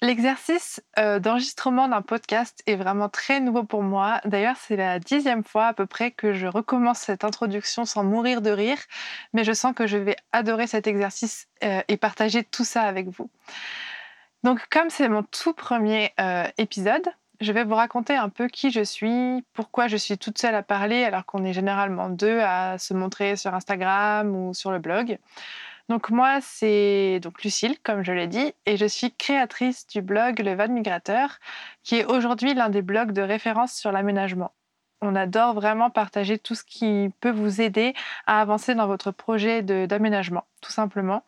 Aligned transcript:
L'exercice 0.00 0.80
euh, 0.96 1.18
d'enregistrement 1.18 1.88
d'un 1.88 2.02
podcast 2.02 2.62
est 2.66 2.76
vraiment 2.76 3.08
très 3.08 3.40
nouveau 3.40 3.64
pour 3.64 3.82
moi. 3.82 4.20
D'ailleurs, 4.24 4.56
c'est 4.56 4.76
la 4.76 5.00
dixième 5.00 5.42
fois 5.42 5.66
à 5.66 5.74
peu 5.74 5.86
près 5.86 6.12
que 6.12 6.32
je 6.32 6.46
recommence 6.46 7.00
cette 7.00 7.24
introduction 7.24 7.84
sans 7.84 8.04
mourir 8.04 8.40
de 8.40 8.50
rire, 8.50 8.78
mais 9.32 9.42
je 9.42 9.52
sens 9.52 9.74
que 9.74 9.88
je 9.88 9.96
vais 9.96 10.16
adorer 10.30 10.68
cet 10.68 10.86
exercice 10.86 11.48
euh, 11.64 11.80
et 11.88 11.96
partager 11.96 12.44
tout 12.44 12.64
ça 12.64 12.82
avec 12.82 13.08
vous. 13.08 13.28
Donc, 14.44 14.68
comme 14.70 14.88
c'est 14.88 15.08
mon 15.08 15.24
tout 15.24 15.52
premier 15.52 16.12
euh, 16.20 16.46
épisode, 16.58 17.08
je 17.40 17.50
vais 17.50 17.64
vous 17.64 17.74
raconter 17.74 18.14
un 18.14 18.28
peu 18.28 18.46
qui 18.46 18.70
je 18.70 18.84
suis, 18.84 19.44
pourquoi 19.52 19.88
je 19.88 19.96
suis 19.96 20.16
toute 20.16 20.38
seule 20.38 20.54
à 20.54 20.62
parler 20.62 21.02
alors 21.02 21.26
qu'on 21.26 21.44
est 21.44 21.52
généralement 21.52 22.08
deux 22.08 22.38
à 22.40 22.78
se 22.78 22.94
montrer 22.94 23.34
sur 23.34 23.52
Instagram 23.52 24.34
ou 24.34 24.54
sur 24.54 24.70
le 24.70 24.78
blog. 24.78 25.18
Donc 25.88 26.10
moi, 26.10 26.40
c'est 26.42 27.18
donc 27.20 27.42
Lucille, 27.42 27.78
comme 27.82 28.02
je 28.04 28.12
l'ai 28.12 28.26
dit, 28.26 28.52
et 28.66 28.76
je 28.76 28.84
suis 28.84 29.14
créatrice 29.14 29.86
du 29.86 30.02
blog 30.02 30.38
Le 30.40 30.54
Van 30.54 30.68
Migrateur, 30.68 31.38
qui 31.82 31.96
est 31.96 32.04
aujourd'hui 32.04 32.52
l'un 32.52 32.68
des 32.68 32.82
blogs 32.82 33.12
de 33.12 33.22
référence 33.22 33.72
sur 33.72 33.90
l'aménagement. 33.90 34.52
On 35.00 35.14
adore 35.14 35.54
vraiment 35.54 35.90
partager 35.90 36.38
tout 36.38 36.54
ce 36.56 36.64
qui 36.64 37.10
peut 37.20 37.30
vous 37.30 37.60
aider 37.60 37.94
à 38.26 38.40
avancer 38.40 38.74
dans 38.74 38.86
votre 38.88 39.12
projet 39.12 39.62
d'aménagement, 39.62 40.44
tout 40.60 40.72
simplement. 40.72 41.22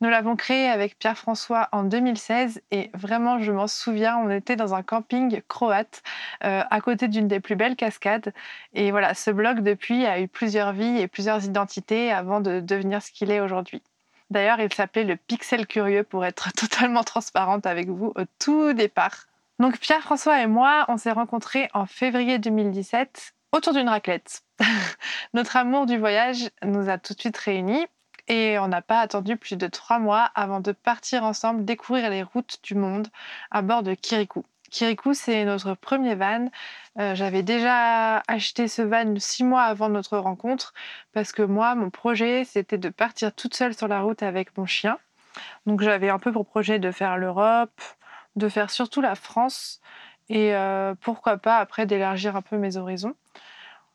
Nous 0.00 0.08
l'avons 0.08 0.36
créé 0.36 0.68
avec 0.68 0.98
Pierre-François 0.98 1.68
en 1.70 1.84
2016 1.84 2.62
et 2.70 2.90
vraiment, 2.94 3.38
je 3.38 3.52
m'en 3.52 3.66
souviens, 3.68 4.16
on 4.16 4.30
était 4.30 4.56
dans 4.56 4.74
un 4.74 4.82
camping 4.82 5.42
croate 5.48 6.02
euh, 6.44 6.62
à 6.68 6.80
côté 6.80 7.08
d'une 7.08 7.28
des 7.28 7.40
plus 7.40 7.56
belles 7.56 7.76
cascades. 7.76 8.32
Et 8.72 8.90
voilà, 8.90 9.14
ce 9.14 9.30
blog 9.30 9.60
depuis 9.60 10.06
a 10.06 10.18
eu 10.20 10.26
plusieurs 10.26 10.72
vies 10.72 10.98
et 10.98 11.06
plusieurs 11.06 11.44
identités 11.44 12.10
avant 12.10 12.40
de 12.40 12.60
devenir 12.60 13.02
ce 13.02 13.12
qu'il 13.12 13.30
est 13.30 13.40
aujourd'hui. 13.40 13.82
D'ailleurs, 14.30 14.60
il 14.60 14.72
s'appelait 14.72 15.04
le 15.04 15.16
Pixel 15.16 15.66
Curieux 15.66 16.04
pour 16.04 16.24
être 16.24 16.52
totalement 16.56 17.04
transparente 17.04 17.66
avec 17.66 17.88
vous 17.88 18.12
au 18.16 18.22
tout 18.38 18.72
départ. 18.72 19.26
Donc 19.58 19.78
Pierre-François 19.78 20.40
et 20.40 20.46
moi, 20.46 20.86
on 20.88 20.96
s'est 20.96 21.12
rencontrés 21.12 21.68
en 21.74 21.84
février 21.84 22.38
2017 22.38 23.34
autour 23.52 23.74
d'une 23.74 23.88
raclette. 23.88 24.42
Notre 25.34 25.56
amour 25.56 25.86
du 25.86 25.98
voyage 25.98 26.48
nous 26.64 26.88
a 26.88 26.96
tout 26.98 27.14
de 27.14 27.20
suite 27.20 27.36
réunis 27.36 27.86
et 28.28 28.58
on 28.58 28.68
n'a 28.68 28.80
pas 28.80 29.00
attendu 29.00 29.36
plus 29.36 29.56
de 29.56 29.66
trois 29.66 29.98
mois 29.98 30.30
avant 30.34 30.60
de 30.60 30.72
partir 30.72 31.24
ensemble 31.24 31.64
découvrir 31.64 32.08
les 32.10 32.22
routes 32.22 32.58
du 32.62 32.74
monde 32.74 33.08
à 33.50 33.60
bord 33.60 33.82
de 33.82 33.94
Kirikou. 33.94 34.44
Kirikou, 34.70 35.14
c'est 35.14 35.44
notre 35.44 35.74
premier 35.74 36.14
van. 36.14 36.48
Euh, 36.98 37.14
j'avais 37.14 37.42
déjà 37.42 38.22
acheté 38.28 38.68
ce 38.68 38.82
van 38.82 39.14
six 39.18 39.44
mois 39.44 39.62
avant 39.62 39.88
notre 39.88 40.16
rencontre 40.18 40.72
parce 41.12 41.32
que 41.32 41.42
moi, 41.42 41.74
mon 41.74 41.90
projet, 41.90 42.44
c'était 42.44 42.78
de 42.78 42.88
partir 42.88 43.34
toute 43.34 43.54
seule 43.54 43.74
sur 43.74 43.88
la 43.88 44.00
route 44.00 44.22
avec 44.22 44.56
mon 44.56 44.66
chien. 44.66 44.98
Donc 45.66 45.82
j'avais 45.82 46.08
un 46.08 46.18
peu 46.18 46.32
pour 46.32 46.46
projet 46.46 46.78
de 46.78 46.90
faire 46.90 47.16
l'Europe, 47.16 47.80
de 48.36 48.48
faire 48.48 48.70
surtout 48.70 49.00
la 49.00 49.14
France 49.16 49.80
et 50.28 50.54
euh, 50.54 50.94
pourquoi 51.00 51.36
pas 51.36 51.58
après 51.58 51.86
d'élargir 51.86 52.36
un 52.36 52.42
peu 52.42 52.56
mes 52.56 52.76
horizons. 52.76 53.14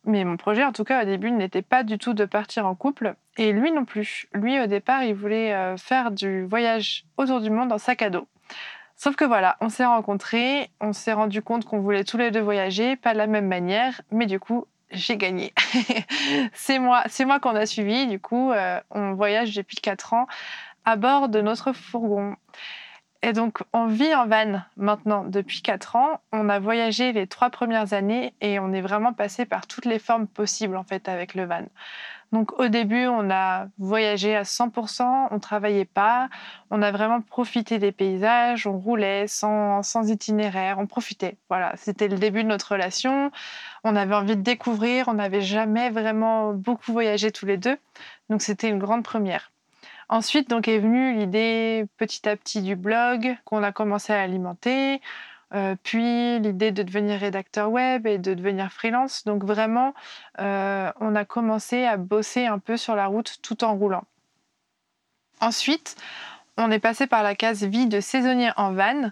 Mais 0.04 0.24
mon 0.24 0.38
projet, 0.38 0.64
en 0.64 0.72
tout 0.72 0.84
cas 0.84 1.02
au 1.02 1.06
début, 1.06 1.32
n'était 1.32 1.64
pas 1.64 1.84
du 1.84 1.98
tout 1.98 2.14
de 2.14 2.26
partir 2.26 2.66
en 2.68 2.76
couple 2.76 3.16
et 3.38 3.54
lui 3.54 3.72
non 3.72 3.86
plus. 3.86 4.28
Lui, 4.34 4.60
au 4.60 4.68
départ, 4.68 5.04
il 5.04 5.16
voulait 5.16 5.54
euh, 5.54 5.78
faire 5.78 6.12
du 6.12 6.46
voyage 6.46 7.06
autour 7.18 7.42
du 7.42 7.50
monde 7.50 7.72
en 7.72 7.78
sac 7.78 8.02
à 8.02 8.10
dos. 8.10 8.28
Sauf 8.96 9.16
que 9.16 9.26
voilà, 9.26 9.58
on 9.62 9.70
s'est 9.70 9.86
rencontrés, 9.86 10.70
on 10.80 10.94
s'est 10.94 11.14
rendu 11.14 11.42
compte 11.42 11.66
qu'on 11.66 11.80
voulait 11.80 12.06
tous 12.06 12.18
les 12.18 12.32
deux 12.32 12.40
voyager, 12.40 12.96
pas 12.96 13.14
de 13.14 13.18
la 13.18 13.28
même 13.28 13.48
manière, 13.48 14.02
mais 14.12 14.26
du 14.26 14.40
coup, 14.40 14.66
j'ai 14.92 15.18
gagné. 15.18 15.54
c'est 16.54 16.80
moi, 16.80 17.04
c'est 17.08 17.26
moi 17.26 17.40
qu'on 17.40 17.56
a 17.56 17.66
suivi. 17.66 18.08
Du 18.08 18.20
coup, 18.20 18.52
euh, 18.52 18.80
on 18.92 19.14
voyage 19.14 19.54
depuis 19.56 19.78
4 19.78 20.14
ans 20.14 20.28
à 20.86 20.96
bord 20.96 21.30
de 21.30 21.42
notre 21.42 21.74
fourgon. 21.74 22.36
Et 23.26 23.34
donc, 23.34 23.64
on 23.74 23.88
vit 23.88 24.14
en 24.14 24.28
van 24.28 24.62
maintenant 24.78 25.24
depuis 25.24 25.64
4 25.64 25.96
ans. 25.96 26.22
On 26.32 26.48
a 26.48 26.60
voyagé 26.60 27.12
les 27.12 27.26
trois 27.26 27.50
premières 27.50 27.94
années 27.94 28.36
et 28.40 28.60
on 28.60 28.72
est 28.72 28.82
vraiment 28.82 29.14
passé 29.14 29.46
par 29.46 29.66
toutes 29.66 29.86
les 29.86 29.98
formes 29.98 30.28
possibles 30.28 30.78
en 30.78 30.84
fait 30.84 31.10
avec 31.10 31.34
le 31.34 31.46
van. 31.46 31.66
Donc 32.32 32.60
au 32.60 32.68
début, 32.68 33.08
on 33.08 33.32
a 33.32 33.66
voyagé 33.80 34.36
à 34.36 34.44
100%, 34.44 35.30
on 35.32 35.40
travaillait 35.40 35.86
pas, 35.86 36.30
on 36.70 36.84
a 36.84 36.92
vraiment 36.92 37.20
profité 37.20 37.80
des 37.80 37.92
paysages, 37.92 38.68
on 38.68 38.78
roulait 38.78 39.26
sans, 39.26 39.82
sans 39.82 40.08
itinéraire, 40.08 40.78
on 40.78 40.86
profitait. 40.86 41.38
Voilà, 41.50 41.74
c'était 41.78 42.08
le 42.08 42.20
début 42.20 42.44
de 42.44 42.50
notre 42.50 42.74
relation. 42.74 43.32
On 43.84 43.96
avait 43.96 44.14
envie 44.14 44.38
de 44.38 44.44
découvrir, 44.44 45.08
on 45.08 45.16
n'avait 45.16 45.42
jamais 45.42 45.90
vraiment 45.90 46.54
beaucoup 46.54 46.92
voyagé 46.92 47.32
tous 47.32 47.48
les 47.48 47.58
deux, 47.58 47.78
donc 48.30 48.44
c'était 48.44 48.70
une 48.70 48.78
grande 48.78 49.04
première. 49.04 49.52
Ensuite, 50.10 50.50
donc 50.50 50.68
est 50.68 50.80
venue 50.80 51.16
l'idée 51.16 51.86
petit 51.98 52.28
à 52.30 52.36
petit 52.36 52.62
du 52.62 52.76
blog 52.76 53.36
qu'on 53.46 53.64
a 53.64 53.72
commencé 53.72 54.14
à 54.14 54.22
alimenter. 54.22 55.02
Euh, 55.54 55.76
puis 55.84 56.40
l'idée 56.40 56.72
de 56.72 56.84
devenir 56.84 57.20
rédacteur 57.20 57.72
web 57.72 58.08
et 58.08 58.18
de 58.18 58.34
devenir 58.34 58.72
freelance. 58.72 59.24
Donc 59.26 59.44
vraiment, 59.44 59.94
euh, 60.40 60.92
on 61.00 61.16
a 61.16 61.26
commencé 61.26 61.86
à 61.86 61.98
bosser 61.98 62.46
un 62.46 62.60
peu 62.60 62.78
sur 62.78 62.96
la 62.96 63.08
route 63.08 63.38
tout 63.42 63.64
en 63.64 63.76
roulant. 63.76 64.04
Ensuite, 65.42 65.96
on 66.58 66.72
est 66.72 66.80
passé 66.80 67.08
par 67.08 67.24
la 67.24 67.36
case 67.36 67.64
vie 67.64 67.88
de 67.88 68.00
saisonnier 68.00 68.52
en 68.58 68.74
van. 68.74 69.12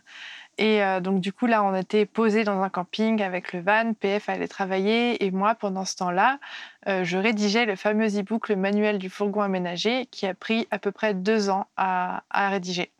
Et 0.57 0.83
euh, 0.83 0.99
donc 0.99 1.19
du 1.19 1.33
coup 1.33 1.45
là, 1.45 1.63
on 1.63 1.75
était 1.75 2.05
posé 2.05 2.43
dans 2.43 2.61
un 2.61 2.69
camping 2.69 3.21
avec 3.21 3.53
le 3.53 3.61
van, 3.61 3.93
PF 3.93 4.29
allait 4.29 4.47
travailler 4.47 5.23
et 5.25 5.31
moi 5.31 5.55
pendant 5.55 5.85
ce 5.85 5.95
temps-là, 5.97 6.39
je 6.85 7.17
rédigeais 7.17 7.65
le 7.65 7.75
fameux 7.75 8.19
e-book, 8.19 8.49
le 8.49 8.55
manuel 8.55 8.97
du 8.97 9.09
fourgon 9.09 9.41
aménagé, 9.41 10.05
qui 10.07 10.27
a 10.27 10.33
pris 10.33 10.67
à 10.69 10.79
peu 10.79 10.91
près 10.91 11.13
deux 11.13 11.49
ans 11.49 11.67
à, 11.77 12.23
à 12.29 12.49
rédiger. 12.49 12.91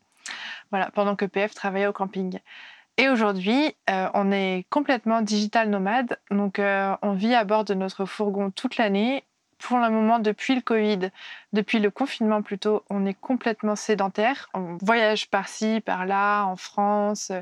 Voilà, 0.72 0.90
pendant 0.92 1.16
que 1.16 1.26
PF 1.26 1.54
travaillait 1.54 1.88
au 1.88 1.94
camping. 1.94 2.40
Et 2.98 3.10
aujourd'hui, 3.10 3.76
euh, 3.90 4.08
on 4.14 4.32
est 4.32 4.66
complètement 4.70 5.22
digital 5.22 5.70
nomade, 5.70 6.20
donc 6.30 6.60
euh, 6.60 6.96
on 7.02 7.14
vit 7.14 7.34
à 7.34 7.44
bord 7.44 7.66
de 7.66 7.74
notre 7.74 8.06
fourgon 8.06 8.52
toute 8.52 8.78
l'année. 8.78 9.24
Pour 9.64 9.80
le 9.80 9.90
moment, 9.90 10.20
depuis 10.20 10.56
le 10.56 10.62
Covid, 10.62 11.10
depuis 11.54 11.80
le 11.80 11.90
confinement 11.90 12.42
plutôt, 12.42 12.84
on 12.90 13.06
est 13.06 13.14
complètement 13.14 13.78
sédentaire. 13.78 14.50
On 14.54 14.78
voyage 14.82 15.30
par-ci, 15.30 15.80
par-là, 15.80 16.44
en 16.44 16.58
France, 16.58 17.32
euh, 17.32 17.40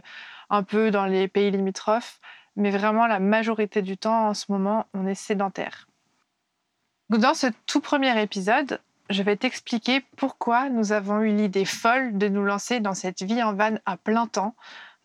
un 0.52 0.62
peu 0.62 0.92
dans 0.92 1.08
les 1.08 1.28
pays 1.28 1.50
limitrophes, 1.50 2.20
mais 2.56 2.70
vraiment 2.70 3.08
la 3.08 3.20
majorité 3.20 3.82
du 3.82 3.98
temps 3.98 4.28
en 4.28 4.34
ce 4.36 4.52
moment, 4.52 4.86
on 4.94 5.08
est 5.08 5.16
sédentaire. 5.16 5.88
Dans 7.10 7.34
ce 7.34 7.48
tout 7.66 7.82
premier 7.82 8.22
épisode, 8.22 8.80
je 9.10 9.24
vais 9.24 9.36
t'expliquer 9.36 10.06
pourquoi 10.16 10.70
nous 10.70 10.92
avons 10.92 11.22
eu 11.22 11.36
l'idée 11.36 11.66
folle 11.66 12.20
de 12.20 12.28
nous 12.28 12.44
lancer 12.44 12.82
dans 12.82 12.94
cette 12.94 13.24
vie 13.24 13.42
en 13.42 13.56
van 13.56 13.78
à 13.88 13.98
plein 13.98 14.28
temps 14.28 14.54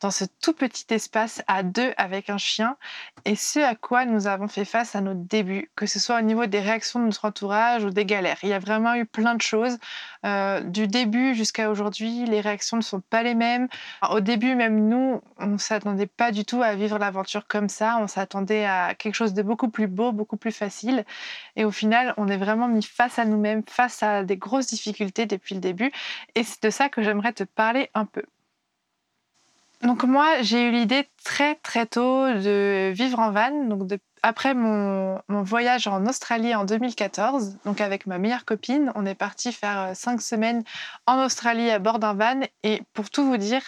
dans 0.00 0.10
ce 0.10 0.24
tout 0.42 0.52
petit 0.52 0.84
espace 0.90 1.42
à 1.46 1.62
deux 1.62 1.92
avec 1.96 2.28
un 2.30 2.38
chien 2.38 2.76
et 3.24 3.34
ce 3.34 3.58
à 3.60 3.74
quoi 3.74 4.04
nous 4.04 4.26
avons 4.26 4.48
fait 4.48 4.64
face 4.64 4.94
à 4.94 5.00
nos 5.00 5.14
débuts, 5.14 5.70
que 5.74 5.86
ce 5.86 5.98
soit 5.98 6.18
au 6.18 6.22
niveau 6.22 6.46
des 6.46 6.60
réactions 6.60 7.00
de 7.00 7.06
notre 7.06 7.24
entourage 7.24 7.84
ou 7.84 7.90
des 7.90 8.04
galères. 8.04 8.38
Il 8.42 8.50
y 8.50 8.52
a 8.52 8.58
vraiment 8.58 8.94
eu 8.94 9.06
plein 9.06 9.34
de 9.34 9.40
choses. 9.40 9.78
Euh, 10.24 10.60
du 10.60 10.86
début 10.86 11.34
jusqu'à 11.34 11.70
aujourd'hui, 11.70 12.26
les 12.26 12.40
réactions 12.40 12.76
ne 12.76 12.82
sont 12.82 13.00
pas 13.00 13.22
les 13.22 13.34
mêmes. 13.34 13.68
au 14.10 14.20
début, 14.20 14.54
même 14.54 14.88
nous, 14.88 15.22
on 15.38 15.46
ne 15.46 15.58
s'attendait 15.58 16.06
pas 16.06 16.30
du 16.32 16.44
tout 16.44 16.62
à 16.62 16.74
vivre 16.74 16.98
l'aventure 16.98 17.46
comme 17.46 17.68
ça. 17.68 17.98
On 18.00 18.06
s'attendait 18.06 18.66
à 18.66 18.94
quelque 18.94 19.14
chose 19.14 19.34
de 19.34 19.42
beaucoup 19.42 19.70
plus 19.70 19.86
beau, 19.86 20.12
beaucoup 20.12 20.36
plus 20.36 20.52
facile. 20.52 21.04
Et 21.56 21.64
au 21.64 21.70
final, 21.70 22.14
on 22.16 22.28
est 22.28 22.36
vraiment 22.36 22.68
mis 22.68 22.82
face 22.82 23.18
à 23.18 23.24
nous-mêmes, 23.24 23.62
face 23.68 24.02
à 24.02 24.24
des 24.24 24.36
grosses 24.36 24.66
difficultés 24.66 25.26
depuis 25.26 25.54
le 25.54 25.60
début. 25.60 25.92
Et 26.34 26.44
c'est 26.44 26.62
de 26.62 26.70
ça 26.70 26.88
que 26.88 27.02
j'aimerais 27.02 27.32
te 27.32 27.44
parler 27.44 27.90
un 27.94 28.04
peu. 28.04 28.22
Donc 29.86 30.02
moi, 30.02 30.42
j'ai 30.42 30.66
eu 30.66 30.72
l'idée 30.72 31.08
très 31.22 31.54
très 31.54 31.86
tôt 31.86 32.26
de 32.26 32.90
vivre 32.90 33.20
en 33.20 33.30
van. 33.30 33.66
Donc 33.66 33.88
après 34.24 34.52
mon, 34.52 35.20
voyage 35.28 35.86
en 35.86 36.04
Australie 36.06 36.56
en 36.56 36.64
2014, 36.64 37.58
donc 37.64 37.80
avec 37.80 38.06
ma 38.08 38.18
meilleure 38.18 38.44
copine, 38.44 38.90
on 38.96 39.06
est 39.06 39.14
parti 39.14 39.52
faire 39.52 39.80
euh, 39.80 39.94
cinq 39.94 40.20
semaines 40.20 40.64
en 41.06 41.24
Australie 41.24 41.70
à 41.70 41.78
bord 41.78 42.00
d'un 42.00 42.14
van. 42.14 42.40
Et 42.64 42.82
pour 42.94 43.10
tout 43.10 43.24
vous 43.24 43.36
dire, 43.36 43.62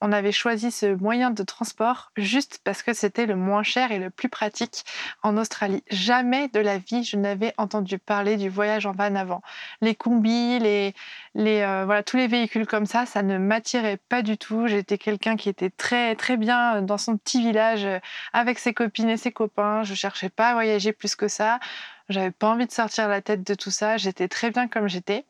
on 0.00 0.12
avait 0.12 0.32
choisi 0.32 0.70
ce 0.70 0.94
moyen 0.94 1.30
de 1.30 1.42
transport 1.42 2.10
juste 2.16 2.60
parce 2.64 2.82
que 2.82 2.92
c'était 2.92 3.26
le 3.26 3.36
moins 3.36 3.62
cher 3.62 3.92
et 3.92 3.98
le 3.98 4.10
plus 4.10 4.28
pratique 4.28 4.84
en 5.22 5.36
Australie. 5.36 5.82
Jamais 5.90 6.48
de 6.48 6.60
la 6.60 6.78
vie 6.78 7.04
je 7.04 7.16
n'avais 7.16 7.54
entendu 7.58 7.98
parler 7.98 8.36
du 8.36 8.48
voyage 8.48 8.86
en 8.86 8.92
van 8.92 9.14
avant. 9.14 9.42
Les 9.80 9.94
combis, 9.94 10.58
les, 10.58 10.94
euh, 11.36 11.82
voilà 11.84 12.02
tous 12.02 12.16
les 12.16 12.26
véhicules 12.26 12.66
comme 12.66 12.86
ça, 12.86 13.06
ça 13.06 13.22
ne 13.22 13.38
m'attirait 13.38 13.98
pas 14.08 14.22
du 14.22 14.38
tout. 14.38 14.66
J'étais 14.66 14.98
quelqu'un 14.98 15.36
qui 15.36 15.48
était 15.48 15.70
très 15.70 16.14
très 16.16 16.36
bien 16.36 16.82
dans 16.82 16.98
son 16.98 17.16
petit 17.16 17.40
village 17.40 17.84
euh, 17.84 17.98
avec 18.32 18.58
ses 18.58 18.74
copines 18.74 19.08
et 19.08 19.16
ses 19.16 19.32
copains. 19.32 19.82
Je 19.82 19.94
cherchais 19.94 20.30
pas 20.30 20.50
à 20.50 20.52
voyager 20.54 20.92
plus 20.92 21.14
que 21.14 21.28
ça. 21.28 21.60
J'avais 22.08 22.32
pas 22.32 22.48
envie 22.48 22.66
de 22.66 22.72
sortir 22.72 23.08
la 23.08 23.22
tête 23.22 23.46
de 23.46 23.54
tout 23.54 23.70
ça. 23.70 23.96
J'étais 23.96 24.26
très 24.26 24.50
bien 24.50 24.66
comme 24.66 24.88
j'étais. 24.88 25.24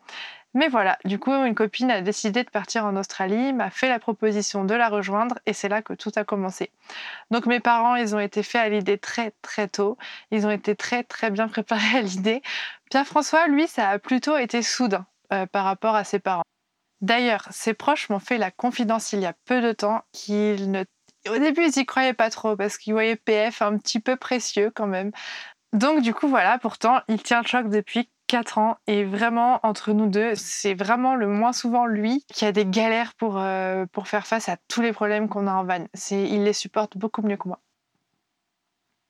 Mais 0.55 0.69
voilà, 0.69 0.99
du 1.05 1.19
coup, 1.19 1.33
une 1.33 1.55
copine 1.55 1.91
a 1.91 2.01
décidé 2.01 2.43
de 2.43 2.51
partir 2.51 2.85
en 2.85 2.97
Australie, 2.97 3.53
m'a 3.53 3.71
fait 3.71 3.89
la 3.89 4.01
proposition 4.01 4.65
de 4.65 4.75
la 4.75 4.89
rejoindre 4.89 5.39
et 5.47 5.53
c'est 5.53 5.69
là 5.69 5.81
que 5.81 5.93
tout 5.93 6.11
a 6.17 6.25
commencé. 6.25 6.73
Donc 7.31 7.47
mes 7.47 7.61
parents, 7.61 7.95
ils 7.95 8.17
ont 8.17 8.19
été 8.19 8.43
faits 8.43 8.63
à 8.63 8.69
l'idée 8.69 8.99
très 8.99 9.33
très 9.43 9.69
tôt. 9.69 9.97
Ils 10.33 10.47
ont 10.47 10.51
été 10.51 10.75
très 10.75 11.05
très 11.05 11.31
bien 11.31 11.47
préparés 11.49 11.99
à 11.99 12.03
l'idée. 12.03 12.43
Pierre-François, 12.91 13.47
lui, 13.47 13.69
ça 13.69 13.89
a 13.89 13.99
plutôt 13.99 14.37
été 14.37 14.63
soudain 14.63 15.07
euh, 15.33 15.47
par 15.47 15.65
rapport 15.65 15.95
à 15.95 16.03
ses 16.03 16.19
parents. 16.19 16.43
D'ailleurs, 17.01 17.47
ses 17.51 17.73
proches 17.73 18.11
m'ont 18.11 18.19
fait 18.19 18.37
la 18.37 18.51
confidence 18.51 19.13
il 19.13 19.21
y 19.21 19.27
a 19.27 19.35
peu 19.45 19.63
de 19.63 19.73
temps 19.73 20.03
qu'ils 20.13 20.71
ne 20.71 20.85
au 21.29 21.39
début, 21.39 21.67
ils 21.67 21.79
y 21.79 21.87
croyaient 21.87 22.15
pas 22.15 22.31
trop 22.31 22.57
parce 22.57 22.79
qu'ils 22.79 22.95
voyaient 22.95 23.17
PF 23.17 23.61
un 23.61 23.77
petit 23.77 24.01
peu 24.01 24.17
précieux 24.17 24.73
quand 24.75 24.87
même. 24.87 25.13
Donc 25.73 26.03
du 26.03 26.15
coup 26.15 26.29
voilà, 26.29 26.59
pourtant 26.59 27.01
il 27.09 27.23
tient 27.23 27.43
le 27.43 27.47
choc 27.47 27.69
depuis 27.69 28.11
4 28.31 28.59
ans 28.59 28.77
et 28.87 29.03
vraiment 29.03 29.59
entre 29.65 29.93
nous 29.93 30.07
deux, 30.07 30.37
c'est 30.37 30.75
vraiment 30.75 31.17
le 31.17 31.27
moins 31.27 31.53
souvent 31.53 31.87
lui 31.87 32.25
qui 32.33 32.45
a 32.45 32.53
des 32.53 32.65
galères 32.65 33.13
pour, 33.15 33.39
euh, 33.39 33.87
pour 33.91 34.07
faire 34.07 34.25
face 34.25 34.49
à 34.49 34.57
tous 34.69 34.83
les 34.83 34.93
problèmes 34.93 35.29
qu'on 35.29 35.49
a 35.49 35.53
en 35.53 35.65
van. 35.65 35.87
Il 36.13 36.45
les 36.45 36.53
supporte 36.53 36.97
beaucoup 36.97 37.23
mieux 37.23 37.37
que 37.37 37.49
moi. 37.49 37.59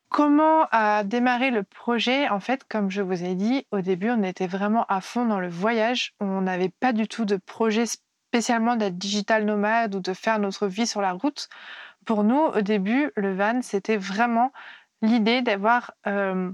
Comment 0.09 0.67
a 0.71 1.05
démarré 1.05 1.51
le 1.51 1.65
projet? 1.65 2.31
En 2.31 2.41
fait, 2.41 2.65
comme 2.67 2.91
je 2.91 3.03
vous 3.03 3.23
ai 3.23 3.35
dit, 3.35 3.67
au 3.73 3.83
début, 3.83 4.09
on 4.09 4.23
était 4.23 4.47
vraiment 4.47 4.87
à 4.89 5.03
fond 5.03 5.27
dans 5.27 5.39
le 5.39 5.51
voyage. 5.51 6.15
On 6.21 6.41
n'avait 6.41 6.73
pas 6.81 6.95
du 6.95 7.07
tout 7.07 7.27
de 7.27 7.37
projet 7.37 7.85
spécialement 7.85 8.77
d'être 8.77 8.97
digital 8.97 9.45
nomade 9.45 9.95
ou 9.95 10.01
de 10.01 10.15
faire 10.15 10.39
notre 10.39 10.67
vie 10.67 10.87
sur 10.87 11.03
la 11.03 11.13
route. 11.13 11.51
Pour 12.07 12.25
nous, 12.25 12.41
au 12.41 12.63
début, 12.63 13.13
le 13.17 13.35
van, 13.35 13.61
c'était 13.61 13.99
vraiment 13.99 14.51
l'idée 15.03 15.43
d'avoir 15.43 15.93
euh, 16.07 16.51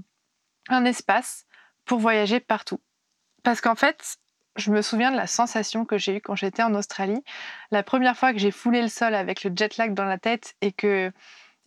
un 0.67 0.83
espace 0.83 1.46
pour 1.87 1.99
voyager 1.99 2.39
partout. 2.39 2.79
Parce 3.43 3.61
qu'en 3.61 3.75
fait, 3.75 4.17
je 4.57 4.71
me 4.71 4.81
souviens 4.81 5.11
de 5.11 5.15
la 5.15 5.27
sensation 5.27 5.85
que 5.85 5.97
j'ai 5.97 6.17
eue 6.17 6.21
quand 6.21 6.35
j'étais 6.35 6.63
en 6.63 6.75
Australie. 6.75 7.23
La 7.71 7.81
première 7.83 8.17
fois 8.17 8.33
que 8.33 8.39
j'ai 8.39 8.51
foulé 8.51 8.81
le 8.81 8.89
sol 8.89 9.15
avec 9.15 9.43
le 9.43 9.51
jet 9.55 9.77
lag 9.77 9.93
dans 9.93 10.05
la 10.05 10.17
tête 10.17 10.55
et 10.61 10.71
que 10.71 11.11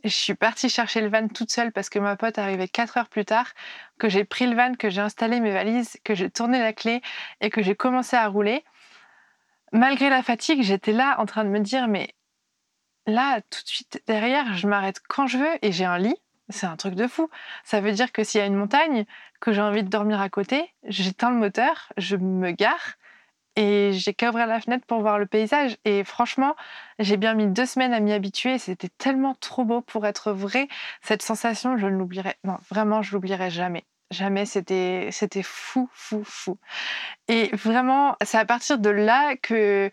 je 0.04 0.08
suis 0.08 0.34
partie 0.34 0.68
chercher 0.68 1.00
le 1.00 1.08
van 1.08 1.28
toute 1.28 1.50
seule 1.50 1.72
parce 1.72 1.88
que 1.90 1.98
ma 1.98 2.16
pote 2.16 2.38
arrivait 2.38 2.68
4 2.68 2.98
heures 2.98 3.08
plus 3.08 3.24
tard, 3.24 3.52
que 3.98 4.08
j'ai 4.08 4.24
pris 4.24 4.46
le 4.46 4.56
van, 4.56 4.74
que 4.74 4.90
j'ai 4.90 5.00
installé 5.00 5.40
mes 5.40 5.52
valises, 5.52 5.98
que 6.04 6.14
j'ai 6.14 6.30
tourné 6.30 6.58
la 6.58 6.72
clé 6.72 7.00
et 7.40 7.50
que 7.50 7.62
j'ai 7.62 7.74
commencé 7.74 8.16
à 8.16 8.26
rouler. 8.26 8.64
Malgré 9.72 10.10
la 10.10 10.22
fatigue, 10.22 10.62
j'étais 10.62 10.92
là 10.92 11.16
en 11.18 11.26
train 11.26 11.44
de 11.44 11.50
me 11.50 11.60
dire 11.60 11.86
mais 11.86 12.14
là 13.06 13.40
tout 13.42 13.62
de 13.62 13.68
suite 13.68 14.02
derrière, 14.06 14.56
je 14.56 14.66
m'arrête 14.66 15.00
quand 15.08 15.26
je 15.26 15.38
veux 15.38 15.58
et 15.62 15.72
j'ai 15.72 15.84
un 15.84 15.98
lit. 15.98 16.16
C'est 16.50 16.66
un 16.66 16.76
truc 16.76 16.94
de 16.94 17.06
fou. 17.06 17.28
Ça 17.64 17.80
veut 17.80 17.92
dire 17.92 18.12
que 18.12 18.24
s'il 18.24 18.40
y 18.40 18.42
a 18.42 18.46
une 18.46 18.54
montagne, 18.56 19.06
que 19.40 19.52
j'ai 19.52 19.60
envie 19.62 19.82
de 19.82 19.88
dormir 19.88 20.20
à 20.20 20.28
côté, 20.28 20.72
j'éteins 20.84 21.30
le 21.30 21.36
moteur, 21.36 21.92
je 21.96 22.16
me 22.16 22.50
gare 22.50 22.96
et 23.56 23.90
j'ai 23.92 24.14
qu'à 24.14 24.30
ouvrir 24.30 24.46
la 24.46 24.60
fenêtre 24.60 24.86
pour 24.86 25.00
voir 25.00 25.18
le 25.18 25.26
paysage. 25.26 25.76
Et 25.84 26.04
franchement, 26.04 26.54
j'ai 26.98 27.16
bien 27.16 27.34
mis 27.34 27.46
deux 27.46 27.66
semaines 27.66 27.92
à 27.92 28.00
m'y 28.00 28.12
habituer. 28.12 28.58
C'était 28.58 28.88
tellement 28.88 29.34
trop 29.34 29.64
beau 29.64 29.80
pour 29.80 30.06
être 30.06 30.32
vrai. 30.32 30.68
Cette 31.02 31.22
sensation, 31.22 31.76
je 31.76 31.86
ne 31.86 31.96
l'oublierai. 31.96 32.34
Non, 32.44 32.58
vraiment, 32.70 33.02
je 33.02 33.12
l'oublierai 33.12 33.50
jamais. 33.50 33.84
Jamais. 34.10 34.46
C'était, 34.46 35.08
c'était 35.12 35.42
fou, 35.42 35.88
fou, 35.92 36.22
fou. 36.24 36.58
Et 37.28 37.50
vraiment, 37.54 38.16
c'est 38.22 38.38
à 38.38 38.44
partir 38.44 38.78
de 38.78 38.90
là 38.90 39.36
que 39.36 39.90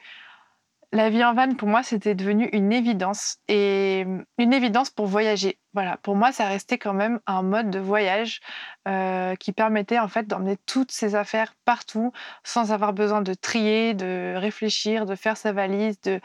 la 0.93 1.09
vie 1.09 1.23
en 1.23 1.33
van, 1.33 1.53
pour 1.53 1.67
moi, 1.67 1.83
c'était 1.83 2.15
devenu 2.15 2.49
une 2.53 2.71
évidence 2.71 3.37
et 3.49 4.05
une 4.37 4.53
évidence 4.53 4.89
pour 4.89 5.05
voyager. 5.05 5.59
Voilà, 5.73 5.97
pour 5.97 6.15
moi, 6.15 6.31
ça 6.31 6.47
restait 6.47 6.77
quand 6.77 6.93
même 6.93 7.19
un 7.27 7.41
mode 7.41 7.69
de 7.69 7.79
voyage 7.79 8.39
euh, 8.87 9.35
qui 9.35 9.51
permettait 9.51 9.99
en 9.99 10.07
fait 10.07 10.27
d'emmener 10.27 10.57
toutes 10.65 10.91
ses 10.91 11.15
affaires 11.15 11.53
partout 11.65 12.13
sans 12.43 12.71
avoir 12.71 12.93
besoin 12.93 13.21
de 13.21 13.33
trier, 13.33 13.93
de 13.95 14.35
réfléchir, 14.37 15.05
de 15.05 15.15
faire 15.15 15.35
sa 15.35 15.51
valise, 15.51 15.99
de 16.01 16.21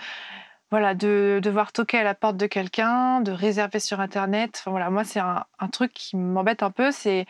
voilà, 0.71 0.95
de 0.95 1.41
devoir 1.43 1.73
toquer 1.73 1.99
à 1.99 2.05
la 2.05 2.15
porte 2.15 2.37
de 2.39 2.47
quelqu'un, 2.47 3.21
de 3.21 3.33
réserver 3.33 3.79
sur 3.81 4.01
internet. 4.01 4.63
voilà, 4.67 4.89
moi, 4.91 5.05
c'est 5.05 5.21
un, 5.21 5.45
truc 5.71 5.93
qui 5.93 6.17
m'embête 6.17 6.63
un 6.63 6.71
peu. 6.71 6.93
C'est 6.93 7.27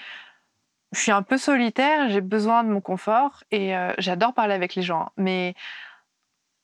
je 0.93 1.01
suis 1.01 1.13
un 1.13 1.23
peu 1.23 1.39
solitaire, 1.39 2.11
j'ai 2.11 2.21
besoin 2.21 2.63
de 2.65 2.69
mon 2.69 2.81
confort 2.81 3.43
et 3.51 3.75
euh, 3.77 3.93
j'adore 3.99 4.35
parler 4.35 4.55
avec 4.55 4.75
les 4.75 4.83
gens, 4.83 5.11
mais 5.17 5.55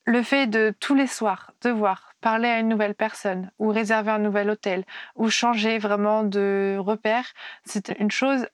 le 0.08 0.22
fait 0.22 0.46
de 0.46 0.74
tous 0.80 0.94
les 0.94 1.06
soirs 1.06 1.52
devoir 1.60 2.14
parler 2.22 2.48
à 2.48 2.60
une 2.60 2.68
nouvelle 2.68 2.94
personne 2.94 3.50
ou 3.58 3.68
réserver 3.68 4.10
un 4.10 4.18
nouvel 4.18 4.48
hôtel 4.48 4.84
ou 5.16 5.28
changer 5.28 5.76
vraiment 5.76 6.22
de 6.22 6.78
repère, 6.78 7.26
c'était 7.66 7.96
une 7.98 8.10
chose 8.10 8.48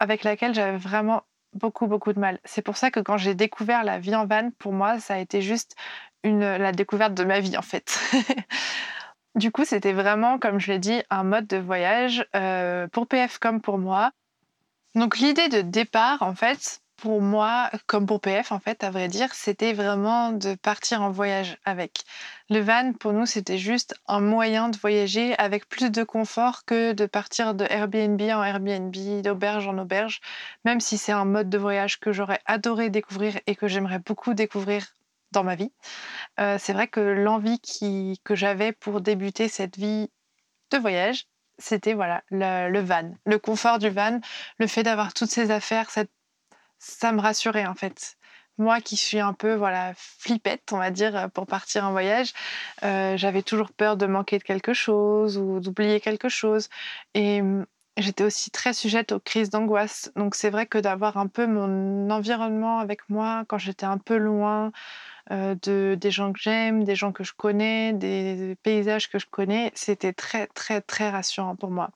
avec 0.00 0.22
laquelle 0.22 0.54
j'avais 0.54 0.76
vraiment 0.76 1.22
beaucoup 1.54 1.86
beaucoup 1.86 2.12
de 2.12 2.20
mal. 2.20 2.38
C'est 2.44 2.60
pour 2.60 2.76
ça 2.76 2.90
que 2.90 3.00
quand 3.00 3.16
j'ai 3.16 3.34
découvert 3.34 3.84
la 3.84 3.98
vie 3.98 4.14
en 4.14 4.26
van, 4.26 4.50
pour 4.58 4.74
moi, 4.74 5.00
ça 5.00 5.14
a 5.14 5.18
été 5.18 5.40
juste 5.40 5.76
la 6.24 6.72
découverte 6.72 7.14
de 7.14 7.24
ma 7.24 7.40
vie 7.40 7.56
en 7.56 7.62
fait. 7.62 7.98
du 9.34 9.50
coup, 9.50 9.64
c'était 9.64 9.94
vraiment, 9.94 10.38
comme 10.38 10.60
je 10.60 10.70
l'ai 10.70 10.78
dit, 10.78 11.02
un 11.08 11.24
mode 11.24 11.46
de 11.46 11.56
voyage 11.56 12.26
euh, 12.36 12.86
pour 12.88 13.06
PF 13.06 13.38
comme 13.38 13.62
pour 13.62 13.78
moi. 13.78 14.10
Donc 14.94 15.16
l'idée 15.16 15.48
de 15.48 15.62
départ, 15.62 16.20
en 16.20 16.34
fait, 16.34 16.82
pour 16.98 17.22
moi, 17.22 17.70
comme 17.86 18.06
pour 18.06 18.20
PF, 18.20 18.50
en 18.50 18.58
fait, 18.58 18.82
à 18.82 18.90
vrai 18.90 19.06
dire, 19.06 19.32
c'était 19.32 19.72
vraiment 19.72 20.32
de 20.32 20.56
partir 20.56 21.00
en 21.00 21.10
voyage 21.10 21.56
avec. 21.64 22.00
Le 22.50 22.58
van, 22.60 22.92
pour 22.92 23.12
nous, 23.12 23.24
c'était 23.24 23.56
juste 23.56 23.94
un 24.08 24.20
moyen 24.20 24.68
de 24.68 24.76
voyager 24.76 25.38
avec 25.38 25.68
plus 25.68 25.90
de 25.90 26.02
confort 26.02 26.64
que 26.64 26.92
de 26.92 27.06
partir 27.06 27.54
de 27.54 27.64
Airbnb 27.70 28.20
en 28.20 28.42
Airbnb, 28.42 29.22
d'auberge 29.22 29.68
en 29.68 29.78
auberge, 29.78 30.20
même 30.64 30.80
si 30.80 30.98
c'est 30.98 31.12
un 31.12 31.24
mode 31.24 31.48
de 31.48 31.56
voyage 31.56 32.00
que 32.00 32.12
j'aurais 32.12 32.40
adoré 32.46 32.90
découvrir 32.90 33.38
et 33.46 33.54
que 33.54 33.68
j'aimerais 33.68 34.00
beaucoup 34.00 34.34
découvrir 34.34 34.84
dans 35.30 35.44
ma 35.44 35.54
vie. 35.54 35.70
Euh, 36.40 36.56
c'est 36.58 36.72
vrai 36.72 36.88
que 36.88 37.00
l'envie 37.00 37.60
que 38.24 38.34
j'avais 38.34 38.72
pour 38.72 39.00
débuter 39.00 39.46
cette 39.46 39.76
vie 39.76 40.10
de 40.72 40.78
voyage, 40.78 41.26
c'était 41.58 41.94
voilà 41.94 42.22
le, 42.30 42.70
le, 42.70 42.80
van, 42.80 43.12
le 43.24 43.38
confort 43.38 43.78
du 43.78 43.88
van, 43.88 44.20
le 44.58 44.66
fait 44.66 44.82
d'avoir 44.82 45.14
toutes 45.14 45.30
ces 45.30 45.50
affaires, 45.52 45.90
cette 45.90 46.10
ça 46.78 47.12
me 47.12 47.20
rassurait 47.20 47.66
en 47.66 47.74
fait. 47.74 48.16
Moi 48.58 48.80
qui 48.80 48.96
suis 48.96 49.20
un 49.20 49.34
peu 49.34 49.54
voilà 49.54 49.92
flippette, 49.96 50.72
on 50.72 50.78
va 50.78 50.90
dire, 50.90 51.30
pour 51.32 51.46
partir 51.46 51.84
en 51.84 51.92
voyage, 51.92 52.32
euh, 52.82 53.16
j'avais 53.16 53.42
toujours 53.42 53.72
peur 53.72 53.96
de 53.96 54.06
manquer 54.06 54.38
de 54.38 54.42
quelque 54.44 54.72
chose 54.74 55.38
ou 55.38 55.60
d'oublier 55.60 56.00
quelque 56.00 56.28
chose. 56.28 56.68
Et 57.14 57.40
mmh, 57.42 57.66
j'étais 57.98 58.24
aussi 58.24 58.50
très 58.50 58.72
sujette 58.72 59.12
aux 59.12 59.20
crises 59.20 59.50
d'angoisse. 59.50 60.10
Donc 60.16 60.34
c'est 60.34 60.50
vrai 60.50 60.66
que 60.66 60.78
d'avoir 60.78 61.18
un 61.18 61.28
peu 61.28 61.46
mon 61.46 62.10
environnement 62.10 62.78
avec 62.80 63.08
moi 63.08 63.44
quand 63.48 63.58
j'étais 63.58 63.86
un 63.86 63.98
peu 63.98 64.16
loin 64.16 64.72
euh, 65.30 65.54
de, 65.62 65.96
des 66.00 66.10
gens 66.10 66.32
que 66.32 66.40
j'aime, 66.40 66.84
des 66.84 66.96
gens 66.96 67.12
que 67.12 67.24
je 67.24 67.34
connais, 67.34 67.92
des 67.92 68.56
paysages 68.62 69.10
que 69.10 69.18
je 69.18 69.26
connais, 69.26 69.72
c'était 69.74 70.12
très 70.12 70.46
très 70.48 70.80
très 70.80 71.10
rassurant 71.10 71.56
pour 71.56 71.70
moi. 71.70 71.90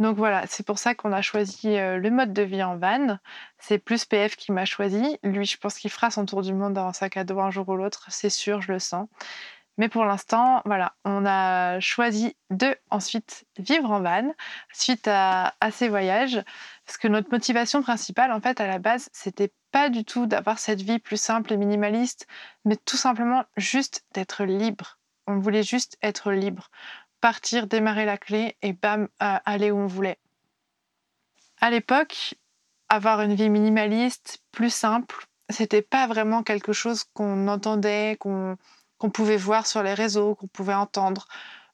Donc 0.00 0.16
voilà, 0.16 0.46
c'est 0.48 0.66
pour 0.66 0.78
ça 0.78 0.94
qu'on 0.94 1.12
a 1.12 1.22
choisi 1.22 1.76
euh, 1.76 1.98
le 1.98 2.10
mode 2.10 2.32
de 2.32 2.42
vie 2.42 2.62
en 2.62 2.76
van. 2.76 3.18
C'est 3.58 3.78
plus 3.78 4.04
PF 4.04 4.36
qui 4.36 4.50
m'a 4.52 4.64
choisi. 4.64 5.18
Lui, 5.22 5.44
je 5.46 5.56
pense 5.56 5.78
qu'il 5.78 5.90
fera 5.90 6.10
son 6.10 6.26
tour 6.26 6.42
du 6.42 6.52
monde 6.52 6.74
dans 6.74 6.86
un 6.86 6.92
sac 6.92 7.16
à 7.16 7.24
dos 7.24 7.38
un 7.40 7.50
jour 7.50 7.68
ou 7.68 7.76
l'autre, 7.76 8.06
c'est 8.10 8.30
sûr, 8.30 8.60
je 8.60 8.72
le 8.72 8.78
sens. 8.80 9.08
Mais 9.76 9.88
pour 9.88 10.04
l'instant, 10.04 10.62
voilà, 10.64 10.94
on 11.04 11.26
a 11.26 11.80
choisi 11.80 12.36
de 12.50 12.76
ensuite 12.90 13.44
vivre 13.58 13.90
en 13.90 14.00
van 14.00 14.32
suite 14.72 15.08
à, 15.08 15.54
à, 15.60 15.70
ces 15.70 15.88
voyages. 15.88 16.42
Parce 16.86 16.98
que 16.98 17.08
notre 17.08 17.30
motivation 17.30 17.82
principale, 17.82 18.32
en 18.32 18.40
fait, 18.40 18.60
à 18.60 18.66
la 18.66 18.78
base, 18.78 19.08
c'était 19.12 19.52
pas 19.72 19.88
du 19.90 20.04
tout 20.04 20.26
d'avoir 20.26 20.58
cette 20.58 20.82
vie 20.82 21.00
plus 21.00 21.20
simple 21.20 21.52
et 21.52 21.56
minimaliste, 21.56 22.26
mais 22.64 22.76
tout 22.76 22.96
simplement 22.96 23.44
juste 23.56 24.04
d'être 24.12 24.44
libre. 24.44 24.98
On 25.26 25.38
voulait 25.38 25.62
juste 25.62 25.96
être 26.02 26.32
libre 26.32 26.70
partir, 27.24 27.66
démarrer 27.66 28.04
la 28.04 28.18
clé 28.18 28.54
et 28.60 28.74
bam, 28.74 29.08
aller 29.18 29.70
où 29.70 29.78
on 29.78 29.86
voulait. 29.86 30.18
À 31.58 31.70
l'époque, 31.70 32.34
avoir 32.90 33.22
une 33.22 33.34
vie 33.34 33.48
minimaliste, 33.48 34.42
plus 34.52 34.68
simple, 34.68 35.26
c'était 35.48 35.80
pas 35.80 36.06
vraiment 36.06 36.42
quelque 36.42 36.74
chose 36.74 37.04
qu'on 37.14 37.48
entendait, 37.48 38.18
qu'on 38.18 38.58
pouvait 39.10 39.38
voir 39.38 39.66
sur 39.66 39.82
les 39.82 39.94
réseaux, 39.94 40.34
qu'on 40.34 40.48
pouvait 40.48 40.74
entendre. 40.74 41.26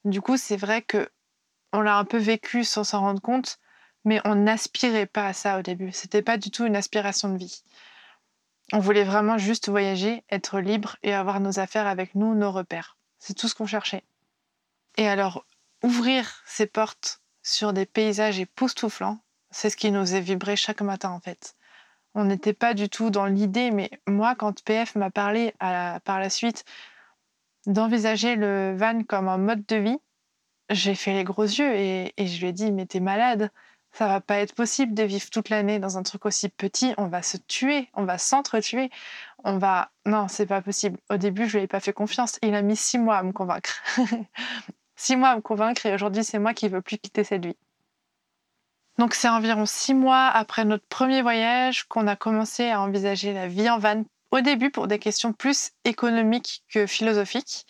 Du 0.05 0.21
coup, 0.21 0.37
c'est 0.37 0.55
vrai 0.55 0.83
que 0.83 1.09
on 1.73 1.81
l'a 1.81 1.97
un 1.97 2.05
peu 2.05 2.17
vécu 2.17 2.63
sans 2.63 2.85
s'en 2.85 3.01
rendre 3.01 3.21
compte, 3.21 3.59
mais 4.05 4.21
on 4.23 4.35
n'aspirait 4.35 5.05
pas 5.05 5.27
à 5.27 5.33
ça 5.33 5.59
au 5.59 5.61
début. 5.63 5.91
C'était 5.91 6.21
pas 6.21 6.37
du 6.37 6.49
tout 6.49 6.65
une 6.65 6.77
aspiration 6.77 7.27
de 7.27 7.37
vie. 7.37 7.61
On 8.71 8.79
voulait 8.79 9.03
vraiment 9.03 9.37
juste 9.37 9.67
voyager, 9.67 10.23
être 10.29 10.61
libre 10.61 10.95
et 11.03 11.13
avoir 11.13 11.41
nos 11.41 11.59
affaires 11.59 11.87
avec 11.87 12.15
nous, 12.15 12.35
nos 12.35 12.53
repères. 12.53 12.95
C'est 13.19 13.33
tout 13.33 13.49
ce 13.49 13.55
qu'on 13.55 13.65
cherchait. 13.65 14.05
Et 14.97 15.07
alors, 15.07 15.45
ouvrir 15.83 16.41
ses 16.45 16.67
portes 16.67 17.21
sur 17.43 17.73
des 17.73 17.85
paysages 17.85 18.39
époustouflants, 18.39 19.19
c'est 19.49 19.69
ce 19.69 19.77
qui 19.77 19.91
nous 19.91 20.01
faisait 20.01 20.21
vibrer 20.21 20.55
chaque 20.55 20.81
matin 20.81 21.09
en 21.09 21.19
fait. 21.19 21.55
On 22.13 22.25
n'était 22.25 22.53
pas 22.53 22.73
du 22.73 22.89
tout 22.89 23.09
dans 23.09 23.25
l'idée, 23.25 23.71
mais 23.71 23.89
moi, 24.05 24.35
quand 24.35 24.63
PF 24.63 24.95
m'a 24.95 25.11
parlé 25.11 25.53
par 25.59 26.19
la 26.19 26.29
suite 26.29 26.65
d'envisager 27.67 28.35
le 28.35 28.75
van 28.75 29.03
comme 29.03 29.29
un 29.29 29.37
mode 29.37 29.65
de 29.65 29.77
vie, 29.77 29.97
j'ai 30.69 30.95
fait 30.95 31.13
les 31.13 31.23
gros 31.23 31.43
yeux 31.43 31.73
et, 31.75 32.13
je 32.17 32.39
lui 32.39 32.47
ai 32.47 32.53
dit 32.53 32.71
Mais 32.71 32.85
t'es 32.85 32.99
malade, 32.99 33.49
ça 33.91 34.07
va 34.07 34.21
pas 34.21 34.37
être 34.37 34.55
possible 34.55 34.93
de 34.93 35.03
vivre 35.03 35.29
toute 35.29 35.49
l'année 35.49 35.79
dans 35.79 35.97
un 35.97 36.03
truc 36.03 36.25
aussi 36.25 36.49
petit, 36.49 36.93
on 36.97 37.07
va 37.07 37.21
se 37.21 37.37
tuer, 37.37 37.89
on 37.93 38.05
va 38.05 38.17
s'entretuer, 38.17 38.89
on 39.43 39.57
va... 39.57 39.91
Non, 40.05 40.27
c'est 40.27 40.45
pas 40.45 40.61
possible. 40.61 40.97
Au 41.09 41.17
début, 41.17 41.47
je 41.47 41.57
lui 41.57 41.65
ai 41.65 41.67
pas 41.67 41.79
fait 41.79 41.93
confiance. 41.93 42.39
Il 42.41 42.55
a 42.55 42.61
mis 42.61 42.75
six 42.75 42.97
mois 42.97 43.17
à 43.17 43.23
me 43.23 43.33
convaincre. 43.33 43.81
six 45.01 45.15
mois 45.15 45.29
à 45.29 45.35
me 45.35 45.41
convaincre 45.41 45.87
et 45.87 45.93
aujourd'hui, 45.95 46.23
c'est 46.23 46.37
moi 46.37 46.53
qui 46.53 46.69
veux 46.69 46.81
plus 46.81 46.99
quitter 46.99 47.23
cette 47.23 47.43
vie. 47.43 47.57
Donc 48.99 49.15
c'est 49.15 49.29
environ 49.29 49.65
six 49.65 49.95
mois 49.95 50.27
après 50.27 50.63
notre 50.63 50.85
premier 50.85 51.23
voyage 51.23 51.85
qu'on 51.85 52.05
a 52.05 52.15
commencé 52.15 52.69
à 52.69 52.81
envisager 52.81 53.33
la 53.33 53.47
vie 53.47 53.67
en 53.67 53.79
van. 53.79 54.03
Au 54.29 54.41
début 54.41 54.69
pour 54.69 54.87
des 54.87 54.99
questions 54.99 55.33
plus 55.33 55.71
économiques 55.85 56.63
que 56.69 56.85
philosophiques 56.85 57.65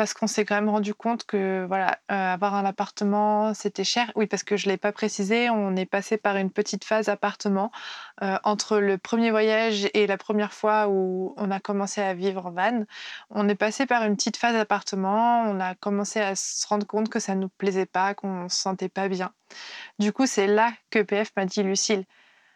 parce 0.00 0.14
qu'on 0.14 0.26
s'est 0.26 0.46
quand 0.46 0.54
même 0.54 0.70
rendu 0.70 0.94
compte 0.94 1.24
que 1.24 1.66
voilà, 1.68 1.98
euh, 2.10 2.32
avoir 2.32 2.54
un 2.54 2.64
appartement, 2.64 3.52
c'était 3.52 3.84
cher. 3.84 4.10
Oui, 4.14 4.26
parce 4.26 4.42
que 4.42 4.56
je 4.56 4.66
ne 4.66 4.72
l'ai 4.72 4.78
pas 4.78 4.92
précisé, 4.92 5.50
on 5.50 5.76
est 5.76 5.84
passé 5.84 6.16
par 6.16 6.36
une 6.36 6.50
petite 6.50 6.84
phase 6.84 7.10
appartement 7.10 7.70
euh, 8.22 8.38
entre 8.42 8.78
le 8.78 8.96
premier 8.96 9.30
voyage 9.30 9.90
et 9.92 10.06
la 10.06 10.16
première 10.16 10.54
fois 10.54 10.88
où 10.88 11.34
on 11.36 11.50
a 11.50 11.60
commencé 11.60 12.00
à 12.00 12.14
vivre 12.14 12.46
en 12.46 12.50
van. 12.50 12.86
On 13.28 13.46
est 13.46 13.54
passé 13.54 13.84
par 13.84 14.02
une 14.04 14.16
petite 14.16 14.38
phase 14.38 14.56
appartement, 14.56 15.42
on 15.42 15.60
a 15.60 15.74
commencé 15.74 16.18
à 16.18 16.34
se 16.34 16.66
rendre 16.66 16.86
compte 16.86 17.10
que 17.10 17.20
ça 17.20 17.34
ne 17.34 17.42
nous 17.42 17.50
plaisait 17.50 17.84
pas, 17.84 18.14
qu'on 18.14 18.44
ne 18.44 18.48
se 18.48 18.56
sentait 18.56 18.88
pas 18.88 19.06
bien. 19.06 19.34
Du 19.98 20.14
coup, 20.14 20.24
c'est 20.24 20.46
là 20.46 20.72
que 20.88 21.00
PF 21.02 21.32
m'a 21.36 21.44
dit, 21.44 21.62
Lucille, 21.62 22.06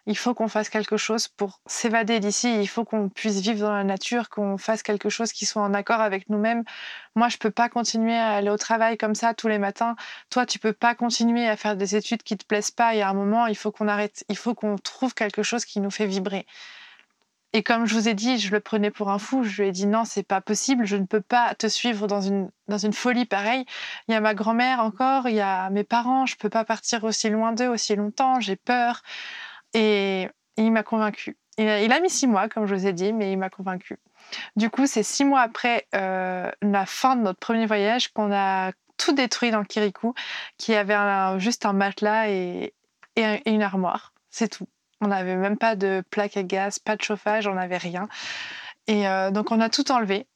il 0.07 0.17
faut 0.17 0.35
qu'on 0.35 0.49
fasse 0.49 0.69
quelque 0.69 0.97
chose 0.97 1.29
pour 1.29 1.61
s'évader 1.67 2.21
d'ici, 2.21 2.61
il 2.61 2.69
faut 2.69 2.85
qu'on 2.85 3.09
puisse 3.09 3.41
vivre 3.41 3.61
dans 3.61 3.73
la 3.73 3.85
nature, 3.85 4.29
qu'on 4.29 4.59
fasse 4.59 4.83
quelque 4.83 5.09
chose 5.09 5.33
qui 5.33 5.47
soit 5.47 5.63
en 5.63 5.73
accord 5.73 6.01
avec 6.01 6.29
nous-mêmes. 6.29 6.65
Moi, 7.15 7.29
je 7.29 7.39
peux 7.39 7.51
pas 7.51 7.69
continuer 7.69 8.17
à 8.17 8.33
aller 8.33 8.51
au 8.51 8.59
travail 8.59 8.99
comme 8.99 9.15
ça 9.15 9.35
tous 9.35 9.49
les 9.49 9.59
matins. 9.59 9.97
Toi, 10.31 10.47
tu 10.47 10.59
peux 10.59 10.75
pas 10.75 10.95
continuer 10.95 11.49
à 11.49 11.57
faire 11.57 11.77
des 11.77 11.97
études 11.97 12.23
qui 12.23 12.37
te 12.37 12.45
plaisent 12.45 12.71
pas. 12.71 12.95
Il 12.95 12.99
y 12.99 13.03
a 13.03 13.09
un 13.09 13.15
moment, 13.15 13.47
il 13.47 13.57
faut 13.57 13.73
qu'on 13.73 13.89
arrête, 13.89 14.25
il 14.29 14.37
faut 14.37 14.55
qu'on 14.55 14.77
trouve 14.77 15.15
quelque 15.15 15.43
chose 15.43 15.65
qui 15.65 15.81
nous 15.81 15.91
fait 15.91 16.07
vibrer. 16.07 16.47
Et 17.55 17.63
comme 17.63 17.87
je 17.87 17.95
vous 17.95 18.09
ai 18.09 18.15
dit, 18.15 18.37
je 18.39 18.51
le 18.51 18.59
prenais 18.59 18.91
pour 18.91 19.11
un 19.11 19.19
fou. 19.21 19.45
Je 19.45 19.63
lui 19.63 19.69
ai 19.69 19.73
dit 19.73 19.87
non, 19.87 20.05
c'est 20.05 20.25
pas 20.25 20.41
possible. 20.41 20.87
Je 20.87 20.97
ne 20.97 21.07
peux 21.07 21.21
pas 21.21 21.55
te 21.55 21.69
suivre 21.69 22.09
dans 22.09 22.21
une, 22.21 22.51
dans 22.67 22.79
une 22.79 22.93
folie 22.93 23.27
pareille. 23.27 23.65
Il 24.09 24.13
y 24.13 24.17
a 24.17 24.21
ma 24.21 24.35
grand-mère 24.35 24.81
encore, 24.81 25.29
il 25.29 25.37
y 25.37 25.41
a 25.41 25.71
mes 25.71 25.85
parents. 25.85 26.27
Je 26.27 26.35
peux 26.37 26.49
pas 26.49 26.65
partir 26.65 27.05
aussi 27.05 27.31
loin 27.31 27.53
d'eux 27.53 27.69
aussi 27.69 27.95
longtemps. 27.95 28.41
J'ai 28.41 28.57
peur. 28.57 29.03
Et 29.75 30.29
il 30.57 30.73
m'a 30.73 30.83
convaincu. 30.83 31.37
Il 31.57 31.69
a, 31.69 32.01
mis 32.01 32.11
six 32.11 32.27
mois, 32.27 32.49
comme 32.49 32.67
je 32.67 32.75
vous 32.75 32.87
ai 32.87 32.93
dit, 32.93 33.13
mais 33.13 33.31
il 33.31 33.37
m'a 33.37 33.51
convaincu. 33.51 33.99
Du 34.57 34.71
coup, 34.71 34.87
c'est 34.87 35.05
six 35.05 35.25
mois 35.25 35.41
après 35.41 35.87
euh, 35.95 36.51
la 36.63 36.87
fin 36.87 37.15
de 37.15 37.23
notre 37.23 37.39
premier 37.39 37.67
voyage 37.67 38.09
qu'on 38.09 38.33
a 38.33 38.73
tout 38.97 39.13
détruit 39.13 39.51
dans 39.51 39.61
le 39.61 39.65
Kirikou, 39.65 40.15
qui 40.59 40.75
avait 40.75 40.97
juste 41.39 41.67
un 41.67 41.73
matelas 41.73 42.29
et, 42.29 42.75
une 43.17 43.63
armoire. 43.63 44.13
C'est 44.31 44.49
tout. 44.49 44.67
On 45.01 45.09
n'avait 45.09 45.37
même 45.37 45.57
pas 45.57 45.77
de 45.77 46.03
plaque 46.11 46.37
à 46.37 46.43
gaz, 46.43 46.81
pas 46.81 46.97
de 46.97 47.03
chauffage, 47.03 47.47
on 47.47 47.55
n'avait 47.55 47.77
rien. 47.77 48.09
Et 48.89 49.09
euh, 49.09 49.31
donc, 49.31 49.53
on 49.53 49.61
a 49.61 49.69
tout 49.69 49.93
enlevé 49.93 50.27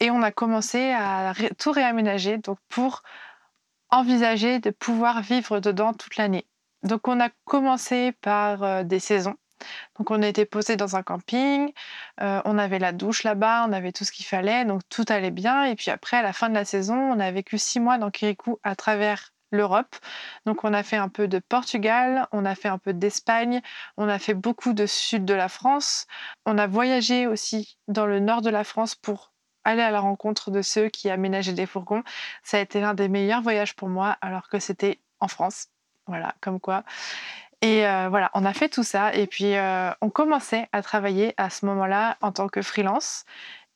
et 0.00 0.10
on 0.10 0.22
a 0.22 0.32
commencé 0.32 0.90
à 0.90 1.32
tout 1.58 1.70
réaménager 1.70 2.38
donc 2.38 2.58
pour 2.68 3.02
envisager 3.90 4.58
de 4.58 4.70
pouvoir 4.70 5.22
vivre 5.22 5.60
dedans 5.60 5.92
toute 5.92 6.16
l'année. 6.16 6.46
Donc 6.84 7.08
on 7.08 7.18
a 7.20 7.30
commencé 7.44 8.12
par 8.12 8.62
euh, 8.62 8.84
des 8.84 9.00
saisons. 9.00 9.36
Donc 9.98 10.10
on 10.10 10.20
était 10.22 10.44
posé 10.44 10.76
dans 10.76 10.96
un 10.96 11.02
camping, 11.02 11.72
euh, 12.20 12.42
on 12.44 12.58
avait 12.58 12.78
la 12.78 12.92
douche 12.92 13.22
là-bas, 13.24 13.64
on 13.68 13.72
avait 13.72 13.92
tout 13.92 14.04
ce 14.04 14.12
qu'il 14.12 14.26
fallait, 14.26 14.64
donc 14.64 14.82
tout 14.90 15.04
allait 15.08 15.30
bien. 15.30 15.64
Et 15.64 15.76
puis 15.76 15.90
après, 15.90 16.18
à 16.18 16.22
la 16.22 16.32
fin 16.32 16.48
de 16.50 16.54
la 16.54 16.64
saison, 16.64 16.96
on 16.96 17.20
a 17.20 17.30
vécu 17.30 17.58
six 17.58 17.80
mois 17.80 17.98
dans 17.98 18.10
Kirikou 18.10 18.58
à 18.62 18.76
travers 18.76 19.30
l'Europe. 19.50 19.96
Donc 20.46 20.64
on 20.64 20.74
a 20.74 20.82
fait 20.82 20.96
un 20.96 21.08
peu 21.08 21.28
de 21.28 21.38
Portugal, 21.38 22.26
on 22.32 22.44
a 22.44 22.54
fait 22.54 22.68
un 22.68 22.78
peu 22.78 22.92
d'Espagne, 22.92 23.62
on 23.96 24.08
a 24.08 24.18
fait 24.18 24.34
beaucoup 24.34 24.72
de 24.74 24.86
sud 24.86 25.24
de 25.24 25.34
la 25.34 25.48
France. 25.48 26.06
On 26.44 26.58
a 26.58 26.66
voyagé 26.66 27.26
aussi 27.26 27.78
dans 27.88 28.06
le 28.06 28.20
nord 28.20 28.42
de 28.42 28.50
la 28.50 28.64
France 28.64 28.94
pour 28.94 29.32
aller 29.64 29.82
à 29.82 29.90
la 29.90 30.00
rencontre 30.00 30.50
de 30.50 30.60
ceux 30.60 30.88
qui 30.90 31.08
aménageaient 31.10 31.52
des 31.54 31.66
fourgons. 31.66 32.02
Ça 32.42 32.58
a 32.58 32.60
été 32.60 32.80
l'un 32.80 32.94
des 32.94 33.08
meilleurs 33.08 33.42
voyages 33.42 33.74
pour 33.76 33.88
moi 33.88 34.18
alors 34.20 34.48
que 34.48 34.58
c'était 34.58 35.00
en 35.20 35.28
France. 35.28 35.68
Voilà, 36.06 36.34
comme 36.40 36.60
quoi. 36.60 36.84
Et 37.62 37.80
voilà, 37.80 38.30
on 38.34 38.44
a 38.44 38.52
fait 38.52 38.68
tout 38.68 38.82
ça. 38.82 39.14
Et 39.14 39.26
puis, 39.26 39.54
on 40.00 40.10
commençait 40.10 40.68
à 40.72 40.82
travailler 40.82 41.34
à 41.36 41.50
ce 41.50 41.64
moment-là 41.66 42.18
en 42.20 42.30
tant 42.32 42.48
que 42.48 42.62
freelance. 42.62 43.24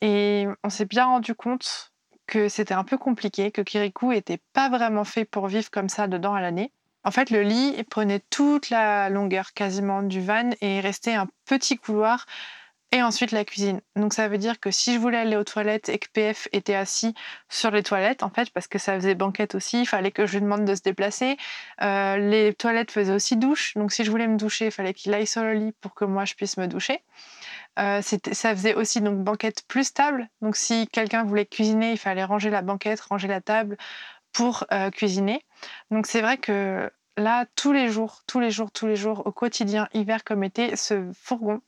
Et 0.01 0.47
on 0.63 0.71
s'est 0.71 0.85
bien 0.85 1.07
rendu 1.07 1.35
compte 1.35 1.93
que 2.27 2.49
c'était 2.49 2.75
un 2.75 2.85
peu 2.85 2.99
compliqué, 2.99 3.51
que 3.51 3.63
Kirikou 3.63 4.13
n'était 4.13 4.41
pas 4.53 4.69
vraiment 4.69 5.05
fait 5.05 5.25
pour 5.25 5.47
vivre 5.47 5.71
comme 5.71 5.89
ça 5.89 6.07
dedans 6.07 6.35
à 6.35 6.43
l'année. 6.43 6.73
En 7.05 7.11
fait, 7.11 7.31
le 7.31 7.43
lit 7.43 7.83
prenait 7.85 8.21
toute 8.29 8.69
la 8.69 9.09
longueur 9.09 9.55
quasiment 9.55 10.03
du 10.03 10.21
van 10.21 10.51
et 10.61 10.81
restait 10.81 11.15
un 11.15 11.27
petit 11.47 11.79
couloir 11.79 12.27
et 12.91 13.03
ensuite 13.03 13.33
la 13.33 13.45
cuisine. 13.45 13.81
Donc 13.97 14.15
ça 14.15 14.29
veut 14.29 14.39
dire 14.39 14.61
que 14.61 14.71
si 14.71 14.95
je 14.95 14.99
voulais 14.99 15.19
aller 15.19 15.37
aux 15.37 15.45
toilettes 15.45 15.91
et 15.91 15.99
que 15.99 16.09
PF 16.11 16.49
était 16.53 16.75
assis 16.75 17.15
sur 17.51 17.71
les 17.71 17.83
toilettes, 17.83 18.23
en 18.23 18.31
fait, 18.31 18.51
parce 18.51 18.67
que 18.67 18.79
ça 18.79 18.95
faisait 18.95 19.15
banquette 19.15 19.55
aussi, 19.55 19.81
il 19.83 19.87
fallait 19.87 20.11
que 20.11 20.27
je 20.27 20.35
lui 20.35 20.41
demande 20.41 20.65
de 20.65 20.75
se 20.75 20.81
déplacer. 20.81 21.37
Euh, 21.83 22.17
les 22.17 22.55
toilettes 22.55 22.91
faisaient 22.91 23.13
aussi 23.13 23.37
douche, 23.37 23.75
donc 23.75 23.93
si 23.93 24.05
je 24.05 24.11
voulais 24.11 24.27
me 24.27 24.39
doucher, 24.39 24.67
il 24.67 24.73
fallait 24.73 24.95
qu'il 24.95 25.13
aille 25.13 25.27
sur 25.27 25.43
le 25.43 25.53
lit 25.53 25.73
pour 25.81 25.95
que 25.95 26.07
moi 26.07 26.25
je 26.25 26.35
puisse 26.35 26.57
me 26.57 26.67
doucher. 26.67 27.03
Euh, 27.79 28.01
ça 28.03 28.57
faisait 28.57 28.75
aussi 28.75 29.01
donc 29.01 29.23
banquette 29.23 29.65
plus 29.69 29.85
stable. 29.85 30.29
Donc 30.41 30.57
si 30.57 30.89
quelqu'un 30.89 31.25
voulait 31.25 31.47
cuisiner, 31.47 31.93
il 31.93 31.99
fallait 31.99 32.25
ranger 32.25 32.51
la 32.51 32.63
banquette, 32.63 33.01
ranger 33.01 33.29
la 33.29 33.41
table 33.41 33.77
pour 34.33 34.65
euh, 34.73 34.91
cuisiner. 34.91 35.45
Donc 35.91 36.07
c'est 36.07 36.23
vrai 36.23 36.39
que 36.39 36.91
là, 37.19 37.47
tous 37.55 37.73
les 37.73 37.89
jours, 37.89 38.23
tous 38.27 38.41
les 38.41 38.51
jours, 38.51 38.71
tous 38.71 38.87
les 38.87 38.97
jours, 38.97 39.27
au 39.27 39.33
quotidien, 39.33 39.89
hiver 39.93 40.25
comme 40.25 40.43
été, 40.43 40.75
ce 40.77 41.11
fourgon 41.13 41.61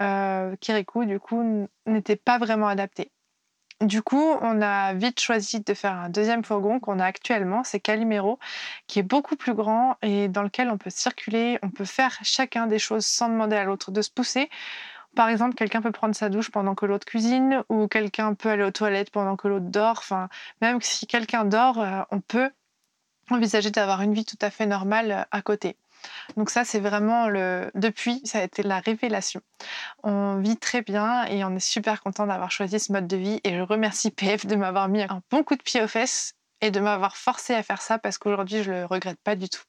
euh, 0.00 0.56
Kirikou, 0.56 1.04
du 1.04 1.20
coup, 1.20 1.68
n'était 1.86 2.16
pas 2.16 2.38
vraiment 2.38 2.68
adapté. 2.68 3.10
Du 3.80 4.02
coup, 4.02 4.34
on 4.40 4.60
a 4.60 4.92
vite 4.94 5.20
choisi 5.20 5.60
de 5.60 5.72
faire 5.72 5.92
un 5.92 6.08
deuxième 6.08 6.42
fourgon 6.42 6.80
qu'on 6.80 6.98
a 6.98 7.04
actuellement, 7.04 7.62
c'est 7.62 7.78
Calimero, 7.78 8.40
qui 8.88 8.98
est 8.98 9.04
beaucoup 9.04 9.36
plus 9.36 9.54
grand 9.54 9.96
et 10.02 10.26
dans 10.26 10.42
lequel 10.42 10.68
on 10.68 10.78
peut 10.78 10.90
circuler, 10.90 11.60
on 11.62 11.70
peut 11.70 11.84
faire 11.84 12.18
chacun 12.22 12.66
des 12.66 12.80
choses 12.80 13.06
sans 13.06 13.28
demander 13.28 13.54
à 13.54 13.62
l'autre 13.62 13.92
de 13.92 14.02
se 14.02 14.10
pousser. 14.10 14.50
Par 15.14 15.28
exemple, 15.28 15.54
quelqu'un 15.54 15.80
peut 15.80 15.92
prendre 15.92 16.14
sa 16.14 16.28
douche 16.28 16.50
pendant 16.50 16.74
que 16.74 16.86
l'autre 16.86 17.06
cuisine, 17.06 17.62
ou 17.68 17.86
quelqu'un 17.88 18.34
peut 18.34 18.50
aller 18.50 18.64
aux 18.64 18.70
toilettes 18.72 19.10
pendant 19.10 19.36
que 19.36 19.48
l'autre 19.48 19.66
dort. 19.66 19.98
Enfin, 19.98 20.28
même 20.60 20.80
si 20.80 21.06
quelqu'un 21.06 21.44
dort, 21.44 21.80
euh, 21.80 22.02
on 22.10 22.20
peut 22.20 22.50
envisager 23.30 23.70
d'avoir 23.70 24.02
une 24.02 24.14
vie 24.14 24.24
tout 24.24 24.38
à 24.40 24.50
fait 24.50 24.66
normale 24.66 25.12
euh, 25.12 25.22
à 25.30 25.42
côté. 25.42 25.76
Donc 26.36 26.50
ça, 26.50 26.64
c'est 26.64 26.80
vraiment 26.80 27.28
le... 27.28 27.70
Depuis, 27.74 28.20
ça 28.24 28.38
a 28.38 28.42
été 28.42 28.62
la 28.62 28.80
révélation. 28.80 29.40
On 30.02 30.36
vit 30.38 30.56
très 30.56 30.82
bien 30.82 31.24
et 31.26 31.44
on 31.44 31.54
est 31.54 31.60
super 31.60 32.02
content 32.02 32.26
d'avoir 32.26 32.50
choisi 32.50 32.78
ce 32.78 32.92
mode 32.92 33.06
de 33.06 33.16
vie. 33.16 33.40
Et 33.44 33.56
je 33.56 33.62
remercie 33.62 34.10
PF 34.10 34.46
de 34.46 34.56
m'avoir 34.56 34.88
mis 34.88 35.02
un 35.02 35.22
bon 35.30 35.42
coup 35.42 35.56
de 35.56 35.62
pied 35.62 35.82
aux 35.82 35.88
fesses 35.88 36.34
et 36.60 36.70
de 36.70 36.80
m'avoir 36.80 37.16
forcé 37.16 37.54
à 37.54 37.62
faire 37.62 37.82
ça 37.82 37.98
parce 37.98 38.18
qu'aujourd'hui, 38.18 38.62
je 38.62 38.70
le 38.70 38.84
regrette 38.84 39.18
pas 39.22 39.36
du 39.36 39.48
tout. 39.48 39.62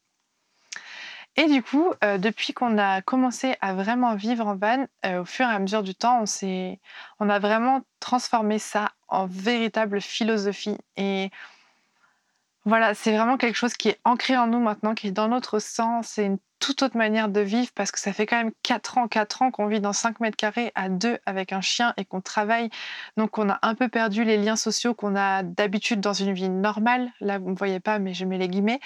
Et 1.36 1.46
du 1.46 1.64
coup, 1.64 1.94
euh, 2.04 2.18
depuis 2.18 2.54
qu'on 2.54 2.78
a 2.78 3.02
commencé 3.02 3.56
à 3.62 3.74
vraiment 3.74 4.16
vivre 4.16 4.46
en 4.46 4.56
van, 4.56 4.86
euh, 5.06 5.22
au 5.22 5.26
fur 5.26 5.46
et 5.46 5.54
à 5.54 5.60
mesure 5.60 5.84
du 5.84 5.96
temps, 5.96 6.24
on, 6.24 6.78
on 7.20 7.30
a 7.30 7.40
vraiment 7.40 7.82
transformé 8.00 8.60
ça 8.60 8.92
en 9.08 9.26
véritable 9.26 10.02
philosophie. 10.02 10.78
Et 10.98 11.30
voilà, 12.70 12.94
c'est 12.94 13.12
vraiment 13.12 13.38
quelque 13.38 13.56
chose 13.56 13.74
qui 13.74 13.90
est 13.90 14.00
ancré 14.06 14.38
en 14.38 14.46
nous 14.48 14.60
maintenant, 14.60 14.94
qui 14.94 15.08
est 15.08 15.12
dans 15.12 15.28
notre 15.28 15.58
sang. 15.60 16.04
C'est 16.04 16.26
une 16.26 16.38
toute 16.60 16.84
autre 16.84 16.98
manière 16.98 17.28
de 17.30 17.40
vivre 17.40 17.72
parce 17.74 17.92
que 17.92 18.00
ça 18.00 18.14
fait 18.14 18.28
quand 18.28 18.38
même 18.38 18.52
4 18.64 19.00
ans, 19.00 19.08
4 19.08 19.42
ans 19.42 19.50
qu'on 19.50 19.66
vit 19.66 19.80
dans 19.82 19.94
5 19.94 20.20
mètres 20.20 20.38
carrés 20.38 20.72
à 20.76 20.88
deux 20.88 21.18
avec 21.26 21.52
un 21.52 21.62
chien 21.62 21.94
et 21.98 22.06
qu'on 22.06 22.22
travaille. 22.22 22.70
Donc 23.18 23.40
on 23.40 23.50
a 23.50 23.58
un 23.64 23.74
peu 23.74 23.88
perdu 23.90 24.24
les 24.24 24.38
liens 24.38 24.56
sociaux 24.56 24.94
qu'on 24.94 25.16
a 25.16 25.42
d'habitude 25.42 26.00
dans 26.00 26.14
une 26.14 26.34
vie 26.34 26.50
normale. 26.50 27.12
Là, 27.22 27.40
vous 27.40 27.50
ne 27.50 27.56
voyez 27.56 27.80
pas, 27.80 27.98
mais 27.98 28.14
je 28.14 28.24
mets 28.26 28.38
les 28.38 28.48
guillemets. 28.48 28.80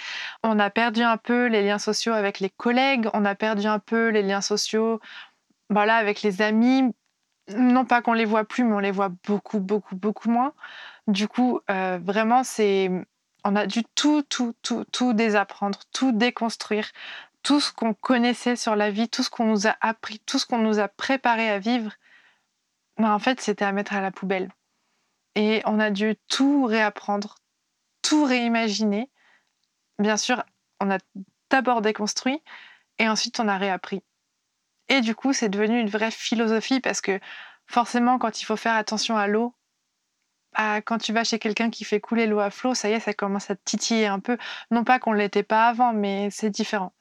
On 0.43 0.59
a 0.59 0.69
perdu 0.69 1.01
un 1.01 1.17
peu 1.17 1.47
les 1.47 1.63
liens 1.63 1.79
sociaux 1.79 2.13
avec 2.13 2.39
les 2.39 2.49
collègues. 2.49 3.09
On 3.13 3.25
a 3.25 3.35
perdu 3.35 3.67
un 3.67 3.79
peu 3.79 4.09
les 4.09 4.21
liens 4.21 4.41
sociaux 4.41 5.01
voilà, 5.69 5.95
avec 5.97 6.21
les 6.21 6.41
amis. 6.41 6.83
Non 7.49 7.85
pas 7.85 8.01
qu'on 8.01 8.13
les 8.13 8.25
voit 8.25 8.45
plus, 8.45 8.63
mais 8.63 8.75
on 8.75 8.79
les 8.79 8.91
voit 8.91 9.09
beaucoup, 9.27 9.59
beaucoup, 9.59 9.95
beaucoup 9.97 10.29
moins. 10.29 10.53
Du 11.07 11.27
coup, 11.27 11.59
euh, 11.69 11.99
vraiment, 12.01 12.43
c'est 12.45 12.89
on 13.43 13.55
a 13.55 13.65
dû 13.65 13.83
tout, 13.95 14.23
tout, 14.23 14.55
tout, 14.61 14.85
tout 14.91 15.13
désapprendre, 15.13 15.79
tout 15.91 16.11
déconstruire, 16.11 16.87
tout 17.43 17.59
ce 17.59 17.71
qu'on 17.73 17.93
connaissait 17.93 18.55
sur 18.55 18.75
la 18.75 18.89
vie, 18.89 19.09
tout 19.09 19.23
ce 19.23 19.29
qu'on 19.29 19.45
nous 19.45 19.67
a 19.67 19.75
appris, 19.81 20.19
tout 20.19 20.39
ce 20.39 20.45
qu'on 20.45 20.59
nous 20.59 20.79
a 20.79 20.87
préparé 20.87 21.49
à 21.49 21.59
vivre, 21.59 21.91
ben 22.97 23.11
en 23.11 23.19
fait, 23.19 23.41
c'était 23.41 23.65
à 23.65 23.71
mettre 23.71 23.93
à 23.93 24.01
la 24.01 24.11
poubelle. 24.11 24.49
Et 25.35 25.61
on 25.65 25.79
a 25.79 25.89
dû 25.89 26.15
tout 26.27 26.65
réapprendre, 26.65 27.35
tout 28.01 28.23
réimaginer. 28.23 29.09
Bien 29.99 30.17
sûr, 30.17 30.43
on 30.79 30.91
a 30.91 30.99
d'abord 31.49 31.81
déconstruit 31.81 32.41
et 32.99 33.09
ensuite 33.09 33.39
on 33.39 33.47
a 33.47 33.57
réappris. 33.57 34.03
Et 34.89 35.01
du 35.01 35.15
coup, 35.15 35.33
c'est 35.33 35.49
devenu 35.49 35.79
une 35.79 35.89
vraie 35.89 36.11
philosophie 36.11 36.79
parce 36.79 37.01
que 37.01 37.19
forcément, 37.65 38.19
quand 38.19 38.41
il 38.41 38.45
faut 38.45 38.57
faire 38.57 38.75
attention 38.75 39.17
à 39.17 39.27
l'eau, 39.27 39.55
quand 40.85 40.97
tu 40.97 41.13
vas 41.13 41.23
chez 41.23 41.39
quelqu'un 41.39 41.69
qui 41.69 41.83
fait 41.83 41.99
couler 41.99 42.27
l'eau 42.27 42.39
à 42.39 42.49
flot, 42.49 42.73
ça 42.73 42.89
y 42.89 42.93
est, 42.93 42.99
ça 42.99 43.13
commence 43.13 43.49
à 43.49 43.55
titiller 43.55 44.07
un 44.07 44.19
peu. 44.19 44.37
Non 44.71 44.83
pas 44.83 44.99
qu'on 44.99 45.13
ne 45.13 45.17
l'était 45.17 45.43
pas 45.43 45.67
avant, 45.67 45.93
mais 45.93 46.29
c'est 46.31 46.49
différent. 46.49 46.93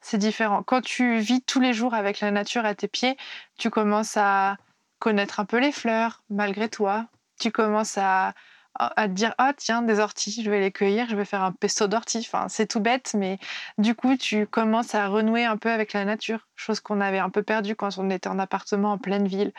C'est 0.00 0.18
différent. 0.18 0.62
Quand 0.62 0.82
tu 0.82 1.18
vis 1.18 1.42
tous 1.42 1.60
les 1.60 1.72
jours 1.72 1.94
avec 1.94 2.20
la 2.20 2.30
nature 2.30 2.64
à 2.64 2.74
tes 2.74 2.88
pieds, 2.88 3.16
tu 3.58 3.70
commences 3.70 4.16
à 4.16 4.56
connaître 4.98 5.40
un 5.40 5.44
peu 5.44 5.58
les 5.58 5.72
fleurs, 5.72 6.22
malgré 6.30 6.68
toi. 6.68 7.06
Tu 7.38 7.50
commences 7.50 7.96
à, 7.98 8.34
te 8.78 9.06
dire 9.08 9.34
ah 9.38 9.52
tiens 9.56 9.82
des 9.82 9.98
orties 9.98 10.42
je 10.44 10.50
vais 10.50 10.60
les 10.60 10.70
cueillir 10.70 11.08
je 11.08 11.16
vais 11.16 11.24
faire 11.24 11.42
un 11.42 11.52
pesto 11.52 11.88
d'orties 11.88 12.24
enfin 12.32 12.46
c'est 12.48 12.66
tout 12.66 12.80
bête 12.80 13.14
mais 13.18 13.38
du 13.78 13.94
coup 13.94 14.16
tu 14.16 14.46
commences 14.46 14.94
à 14.94 15.08
renouer 15.08 15.44
un 15.44 15.56
peu 15.56 15.70
avec 15.70 15.92
la 15.92 16.04
nature 16.04 16.46
chose 16.54 16.80
qu'on 16.80 17.00
avait 17.00 17.18
un 17.18 17.30
peu 17.30 17.42
perdue 17.42 17.74
quand 17.74 17.98
on 17.98 18.08
était 18.10 18.28
en 18.28 18.38
appartement 18.38 18.92
en 18.92 18.98
pleine 18.98 19.26
ville 19.26 19.52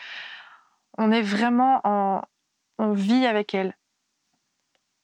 on 0.98 1.12
est 1.12 1.22
vraiment 1.22 1.82
en, 1.84 2.22
on 2.82 2.94
vit 2.94 3.28
avec 3.28 3.54
elle, 3.54 3.78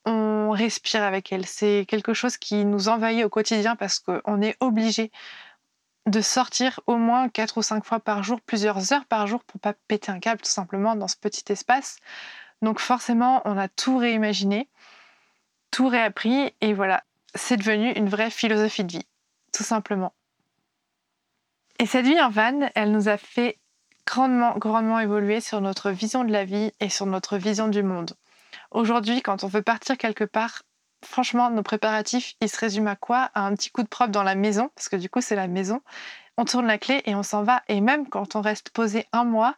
on 0.04 0.50
respire 0.50 1.04
avec 1.04 1.32
elle. 1.32 1.46
C'est 1.46 1.86
quelque 1.88 2.14
chose 2.14 2.38
qui 2.38 2.66
nous 2.66 2.90
envahit 2.90 3.24
au 3.24 3.30
quotidien 3.30 3.76
parce 3.76 4.00
qu'on 4.00 4.42
est 4.42 4.58
obligé 4.60 5.12
de 6.08 6.20
sortir 6.22 6.80
au 6.88 6.96
moins 6.96 7.30
quatre 7.30 7.60
ou 7.60 7.62
cinq 7.62 7.86
fois 7.86 8.00
par 8.00 8.24
jour, 8.24 8.42
plusieurs 8.42 8.94
heures 8.94 9.06
par 9.06 9.28
jour 9.28 9.44
pour 9.44 9.62
pas 9.62 9.74
péter 9.88 10.12
un 10.12 10.20
câble 10.20 10.42
tout 10.42 10.50
simplement 10.50 10.96
dans 10.96 11.08
ce 11.08 11.18
petit 11.18 11.44
espace. 11.52 11.98
Donc 12.64 12.80
forcément, 12.80 13.44
on 13.46 13.58
a 13.60 13.68
tout 13.68 13.98
réimaginé, 13.98 14.70
tout 15.70 15.88
réappris 15.88 16.56
et 16.62 16.74
voilà, 16.74 17.04
c'est 17.36 17.58
devenu 17.58 17.92
une 17.92 18.10
vraie 18.10 18.32
philosophie 18.32 18.86
de 18.86 18.94
vie, 18.94 19.08
tout 19.54 19.64
simplement. 19.64 20.14
Et 21.78 21.86
cette 21.86 22.06
vie 22.06 22.20
en 22.20 22.32
van, 22.32 22.72
elle 22.74 22.92
nous 22.92 23.08
a 23.08 23.18
fait 23.18 23.60
grandement, 24.08 24.58
grandement 24.58 25.00
évolué 25.00 25.42
sur 25.42 25.60
notre 25.60 25.92
vision 25.92 26.24
de 26.24 26.32
la 26.32 26.46
vie 26.46 26.72
et 26.80 26.90
sur 26.90 27.06
notre 27.06 27.38
vision 27.38 27.68
du 27.68 27.84
monde. 27.84 28.14
Aujourd'hui, 28.72 29.22
quand 29.22 29.44
on 29.44 29.48
veut 29.48 29.62
partir 29.62 29.98
quelque 29.98 30.24
part, 30.24 30.64
franchement, 31.04 31.50
nos 31.50 31.62
préparatifs, 31.62 32.36
ils 32.42 32.50
se 32.50 32.58
résument 32.58 32.92
à 32.92 32.96
quoi? 32.96 33.30
À 33.34 33.42
un 33.42 33.54
petit 33.54 33.70
coup 33.70 33.84
de 33.84 33.88
propre 33.88 34.12
dans 34.12 34.24
la 34.24 34.36
maison, 34.36 34.72
parce 34.76 34.88
que 34.88 34.96
du 34.96 35.10
coup, 35.10 35.20
c'est 35.20 35.36
la 35.36 35.48
maison. 35.48 35.82
On 36.38 36.46
tourne 36.46 36.68
la 36.68 36.78
clé 36.78 37.02
et 37.06 37.16
on 37.16 37.24
s'en 37.24 37.44
va. 37.44 37.64
Et 37.68 37.82
même 37.82 38.08
quand 38.08 38.36
on 38.36 38.42
reste 38.42 38.70
posé 38.70 39.06
un 39.12 39.26
mois, 39.26 39.56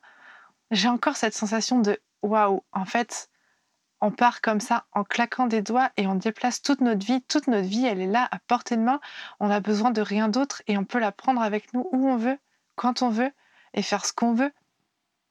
j'ai 0.72 0.90
encore 0.90 1.16
cette 1.16 1.36
sensation 1.36 1.80
de 1.80 2.00
waouh, 2.24 2.64
en 2.72 2.86
fait, 2.86 3.30
on 4.02 4.12
part 4.12 4.42
comme 4.42 4.62
ça 4.62 4.86
en 4.94 5.04
claquant 5.04 5.46
des 5.46 5.62
doigts 5.62 5.92
et 5.96 6.08
on 6.08 6.16
déplace 6.16 6.62
toute 6.64 6.82
notre 6.82 7.06
vie. 7.06 7.22
Toute 7.24 7.48
notre 7.48 7.68
vie, 7.68 7.86
elle 7.86 8.02
est 8.02 8.08
là 8.08 8.28
à 8.32 8.40
portée 8.40 8.78
de 8.78 8.82
main. 8.82 9.00
On 9.40 9.52
a 9.52 9.60
besoin 9.60 9.92
de 9.92 10.02
rien 10.02 10.28
d'autre 10.28 10.64
et 10.66 10.78
on 10.78 10.86
peut 10.86 11.00
la 11.00 11.12
prendre 11.12 11.42
avec 11.42 11.72
nous 11.74 11.88
où 11.92 12.10
on 12.10 12.18
veut, 12.18 12.38
quand 12.76 13.04
on 13.04 13.10
veut 13.10 13.32
et 13.74 13.82
faire 13.82 14.06
ce 14.06 14.14
qu'on 14.14 14.34
veut. 14.34 14.52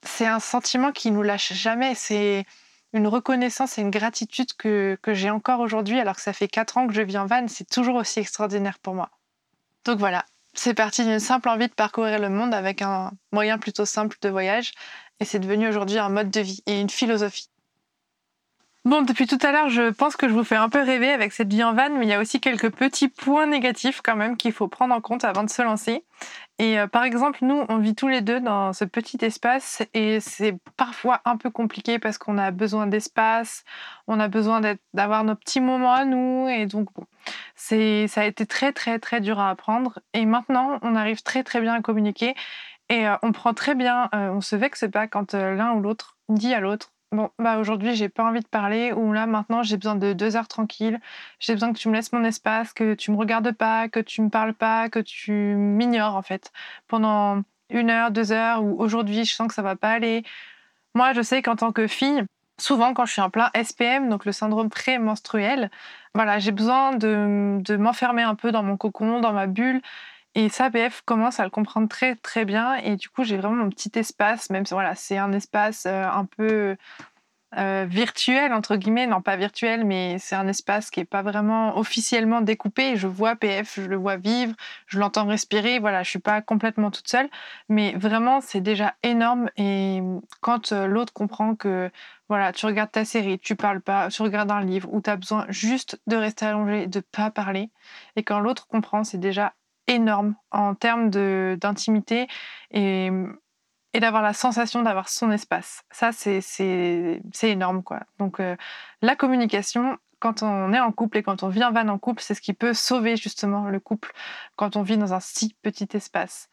C'est 0.03 0.27
un 0.27 0.41
sentiment 0.41 0.93
qui 0.93 1.11
nous 1.11 1.23
lâche 1.23 1.53
jamais. 1.53 1.95
C'est 1.95 2.45
une 2.93 3.07
reconnaissance 3.07 3.79
et 3.79 3.83
une 3.83 3.91
gratitude 3.91 4.53
que, 4.55 4.99
que 5.03 5.15
j'ai 5.15 5.31
encore 5.31 5.61
aujourd'hui, 5.61 6.01
alors 6.01 6.17
que 6.17 6.23
ça 6.23 6.33
fait 6.33 6.49
4 6.49 6.79
ans 6.79 6.87
que 6.87 6.95
je 6.95 7.03
vis 7.03 7.19
en 7.19 7.27
van. 7.27 7.47
C'est 7.49 7.69
toujours 7.69 7.97
aussi 7.97 8.21
extraordinaire 8.21 8.79
pour 8.79 8.95
moi. 8.95 9.11
Donc 9.85 9.99
voilà, 9.99 10.25
c'est 10.55 10.75
parti 10.75 11.05
d'une 11.05 11.21
simple 11.21 11.49
envie 11.49 11.69
de 11.69 11.75
parcourir 11.75 12.19
le 12.19 12.29
monde 12.29 12.55
avec 12.55 12.83
un 12.83 13.13
moyen 13.33 13.59
plutôt 13.59 13.85
simple 13.85 14.17
de 14.23 14.29
voyage. 14.29 14.73
Et 15.21 15.25
c'est 15.25 15.39
devenu 15.39 15.69
aujourd'hui 15.69 15.99
un 15.99 16.09
mode 16.09 16.31
de 16.31 16.41
vie 16.41 16.63
et 16.67 16.81
une 16.81 16.91
philosophie. 16.91 17.49
Bon, 18.89 19.03
depuis 19.03 19.27
tout 19.27 19.37
à 19.43 19.53
l'heure, 19.53 19.69
je 19.69 19.91
pense 19.91 20.17
que 20.17 20.27
je 20.29 20.33
vous 20.33 20.45
fais 20.45 20.57
un 20.57 20.71
peu 20.71 20.81
rêver 20.81 21.13
avec 21.13 21.35
cette 21.35 21.53
vie 21.53 21.63
en 21.63 21.75
van, 21.75 21.91
mais 21.91 22.07
il 22.07 22.09
y 22.09 22.15
a 22.15 22.21
aussi 22.21 22.41
quelques 22.41 22.71
petits 22.71 23.09
points 23.09 23.47
négatifs 23.47 24.01
quand 24.03 24.17
même 24.17 24.39
qu'il 24.39 24.51
faut 24.51 24.67
prendre 24.67 24.95
en 24.95 25.03
compte 25.03 25.25
avant 25.25 25.45
de 25.45 25.51
se 25.51 25.61
lancer. 25.61 26.07
Et 26.59 26.81
euh, 26.81 26.87
par 26.87 27.05
exemple, 27.05 27.41
nous, 27.43 27.67
on 27.69 27.77
vit 27.77 27.95
tous 27.95 28.09
les 28.09 28.23
deux 28.23 28.41
dans 28.41 28.73
ce 28.73 28.87
petit 28.87 29.19
espace 29.21 29.83
et 29.93 30.21
c'est 30.21 30.57
parfois 30.79 31.21
un 31.27 31.37
peu 31.37 31.51
compliqué 31.51 31.99
parce 31.99 32.17
qu'on 32.17 32.39
a 32.39 32.51
besoin 32.51 32.87
d'espace, 32.87 33.63
on 34.07 34.19
a 34.21 34.29
besoin 34.29 34.63
d'avoir 34.95 35.23
nos 35.23 35.35
petits 35.35 35.61
moments 35.61 35.93
à 35.93 36.07
nous 36.07 36.49
et 36.49 36.65
donc 36.65 36.89
bon, 36.95 37.05
c'est 37.57 38.09
ça 38.09 38.23
a 38.23 38.25
été 38.25 38.47
très 38.47 38.73
très 38.73 38.99
très 38.99 39.21
dur 39.21 39.39
à 39.39 39.51
apprendre 39.51 39.99
et 40.15 40.25
maintenant 40.25 40.79
on 40.81 40.95
arrive 40.97 41.23
très 41.23 41.43
très 41.43 41.61
bien 41.61 41.75
à 41.75 41.83
communiquer 41.83 42.35
et 42.89 43.07
euh, 43.07 43.17
on 43.23 43.33
prend 43.33 43.53
très 43.53 43.75
bien, 43.75 44.09
euh, 44.15 44.31
on 44.31 44.41
se 44.41 44.57
vexe 44.57 44.87
pas 44.91 45.09
quand 45.09 45.35
l'un 45.35 45.75
ou 45.75 45.83
l'autre 45.83 46.17
dit 46.31 46.55
à 46.55 46.61
l'autre 46.61 46.91
Bon, 47.11 47.31
bah 47.39 47.59
aujourd'hui, 47.59 47.95
j'ai 47.95 48.11
pas 48.11 48.25
envie 48.25 48.41
de 48.41 48.47
parler, 48.49 48.93
ou 48.93 49.15
là, 49.15 49.27
maintenant, 49.27 49.63
j'ai 49.63 49.79
besoin 49.79 49.95
de 49.97 50.13
deux 50.13 50.37
heures 50.37 50.47
tranquilles. 50.47 51.01
J'ai 51.41 51.55
besoin 51.55 51.73
que 51.73 51.79
tu 51.79 51.89
me 51.89 51.95
laisses 51.95 52.13
mon 52.13 52.23
espace, 52.23 52.75
que 52.75 52.93
tu 52.95 53.11
me 53.11 53.17
regardes 53.17 53.51
pas, 53.53 53.89
que 53.89 54.01
tu 54.01 54.21
me 54.21 54.29
parles 54.29 54.53
pas, 54.53 54.91
que 54.91 54.99
tu 54.99 55.33
m'ignores, 55.33 56.17
en 56.17 56.23
fait, 56.23 56.53
pendant 56.87 57.43
une 57.71 57.89
heure, 57.91 58.11
deux 58.11 58.31
heures, 58.31 58.63
ou 58.63 58.79
aujourd'hui, 58.79 59.25
je 59.25 59.35
sens 59.35 59.49
que 59.49 59.55
ça 59.55 59.63
va 59.63 59.75
pas 59.75 59.91
aller. 59.93 60.23
Moi, 60.95 61.13
je 61.15 61.23
sais 61.23 61.43
qu'en 61.43 61.57
tant 61.57 61.73
que 61.73 61.87
fille, 61.87 62.25
souvent, 62.61 62.95
quand 62.95 63.07
je 63.07 63.13
suis 63.13 63.23
en 63.23 63.31
plein 63.31 63.51
SPM, 63.55 64.09
donc 64.11 64.25
le 64.27 64.33
syndrome 64.33 64.71
pré-menstruel, 64.71 65.71
voilà, 66.15 66.39
j'ai 66.39 66.53
besoin 66.53 66.97
de, 66.97 67.59
de 67.63 67.77
m'enfermer 67.77 68.23
un 68.23 68.35
peu 68.35 68.53
dans 68.53 68.63
mon 68.63 68.77
cocon, 68.77 69.21
dans 69.21 69.33
ma 69.33 69.47
bulle, 69.47 69.81
et 70.35 70.49
ça, 70.49 70.71
BF 70.71 71.03
commence 71.05 71.41
à 71.41 71.45
le 71.45 71.51
comprendre 71.51 71.89
très 71.89 72.15
très 72.17 72.45
bien. 72.45 72.77
Et 72.77 72.97
du 72.97 73.09
coup, 73.09 73.25
j'ai 73.25 73.37
vraiment 73.37 73.65
mon 73.65 73.71
petit 73.71 73.91
espace, 73.99 74.51
même 74.51 74.67
si 74.67 74.75
voilà, 74.75 74.95
c'est 74.95 75.19
un 75.19 75.33
espace 75.33 75.87
euh, 75.87 76.05
un 76.05 76.27
peu 76.27 76.77
euh, 77.57 77.87
virtuel, 77.89 78.53
entre 78.53 78.77
guillemets. 78.77 79.07
Non, 79.07 79.23
pas 79.23 79.37
virtuel, 79.37 79.85
mais 79.87 80.19
c'est 80.19 80.37
un 80.37 80.47
espace 80.49 80.91
qui 80.91 81.01
n'est 81.01 81.07
pas 81.07 81.23
vraiment 81.23 81.79
officiellement 81.79 82.43
découpé. 82.43 82.97
Je 82.97 83.07
vois 83.07 83.37
PF, 83.37 83.81
je 83.81 83.87
le 83.89 83.97
vois 83.97 84.17
vivre, 84.17 84.55
je 84.87 84.99
l'entends 84.99 85.27
respirer. 85.27 85.79
Voilà, 85.79 86.03
je 86.03 86.11
suis 86.11 86.19
pas 86.19 86.43
complètement 86.43 86.91
toute 86.91 87.09
seule. 87.09 87.29
Mais 87.69 87.95
vraiment, 87.97 88.41
c'est 88.43 88.61
déjà 88.61 88.95
énorme. 89.03 89.49
Et 89.57 90.03
quand 90.41 90.73
euh, 90.73 90.87
l'autre 90.87 91.13
comprend 91.15 91.57
que 91.57 91.91
voilà, 92.29 92.53
tu 92.53 92.67
regardes 92.67 92.93
ta 92.93 93.07
série, 93.07 93.39
tu 93.39 93.57
parles 93.57 93.81
pas, 93.81 94.09
tu 94.11 94.21
regardes 94.23 94.51
un 94.51 94.61
livre 94.61 94.89
où 94.93 95.01
tu 95.01 95.09
as 95.09 95.17
besoin 95.17 95.47
juste 95.49 95.99
de 96.07 96.17
rester 96.17 96.45
allongé, 96.47 96.87
de 96.87 97.01
pas 97.01 97.31
parler. 97.31 97.71
Et 98.17 98.23
quand 98.23 98.41
l'autre 98.41 98.67
comprend, 98.69 99.05
c'est 99.05 99.19
déjà 99.19 99.55
énorme 99.89 100.37
en 100.53 100.75
termes 100.75 101.11
d'intimité 101.11 102.29
et, 102.71 103.11
et 103.95 104.01
d'avoir 104.01 104.23
la 104.23 104.33
sensation 104.33 104.83
d'avoir 104.83 105.09
son 105.09 105.31
espace. 105.33 105.83
Ça, 105.91 106.13
c'est 106.13 106.41
énorme. 107.43 107.83
quoi. 107.83 108.01
Donc, 108.19 108.39
euh, 108.39 108.57
la 109.03 109.17
communication, 109.17 109.99
quand 110.21 110.43
on 110.43 110.73
est 110.73 110.81
en 110.81 110.93
couple 110.93 111.19
et 111.19 111.23
quand 111.23 111.43
on 111.43 111.49
vit 111.49 111.65
en 111.65 111.73
van 111.73 111.89
en 111.89 111.99
couple, 111.99 112.23
c'est 112.23 112.35
ce 112.35 112.41
qui 112.41 112.53
peut 112.53 112.75
sauver 112.75 113.17
justement 113.17 113.65
le 113.69 113.81
couple 113.81 114.13
quand 114.57 114.77
on 114.77 114.83
vit 114.83 114.99
dans 114.99 115.15
un 115.15 115.21
si 115.21 115.57
petit 115.63 115.89
espace. 115.95 116.49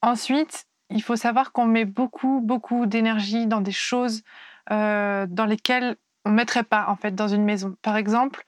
Ensuite, 0.00 0.66
il 0.90 1.02
faut 1.02 1.16
savoir 1.16 1.52
qu'on 1.52 1.66
met 1.66 1.84
beaucoup, 1.84 2.40
beaucoup 2.40 2.86
d'énergie 2.86 3.46
dans 3.46 3.60
des 3.60 3.72
choses 3.72 4.22
euh, 4.70 5.26
dans 5.28 5.46
lesquelles 5.46 5.96
on 6.24 6.30
ne 6.30 6.36
mettrait 6.36 6.64
pas 6.64 6.86
en 6.88 6.96
fait 6.96 7.14
dans 7.14 7.28
une 7.28 7.44
maison. 7.44 7.76
Par 7.82 7.96
exemple, 7.96 8.44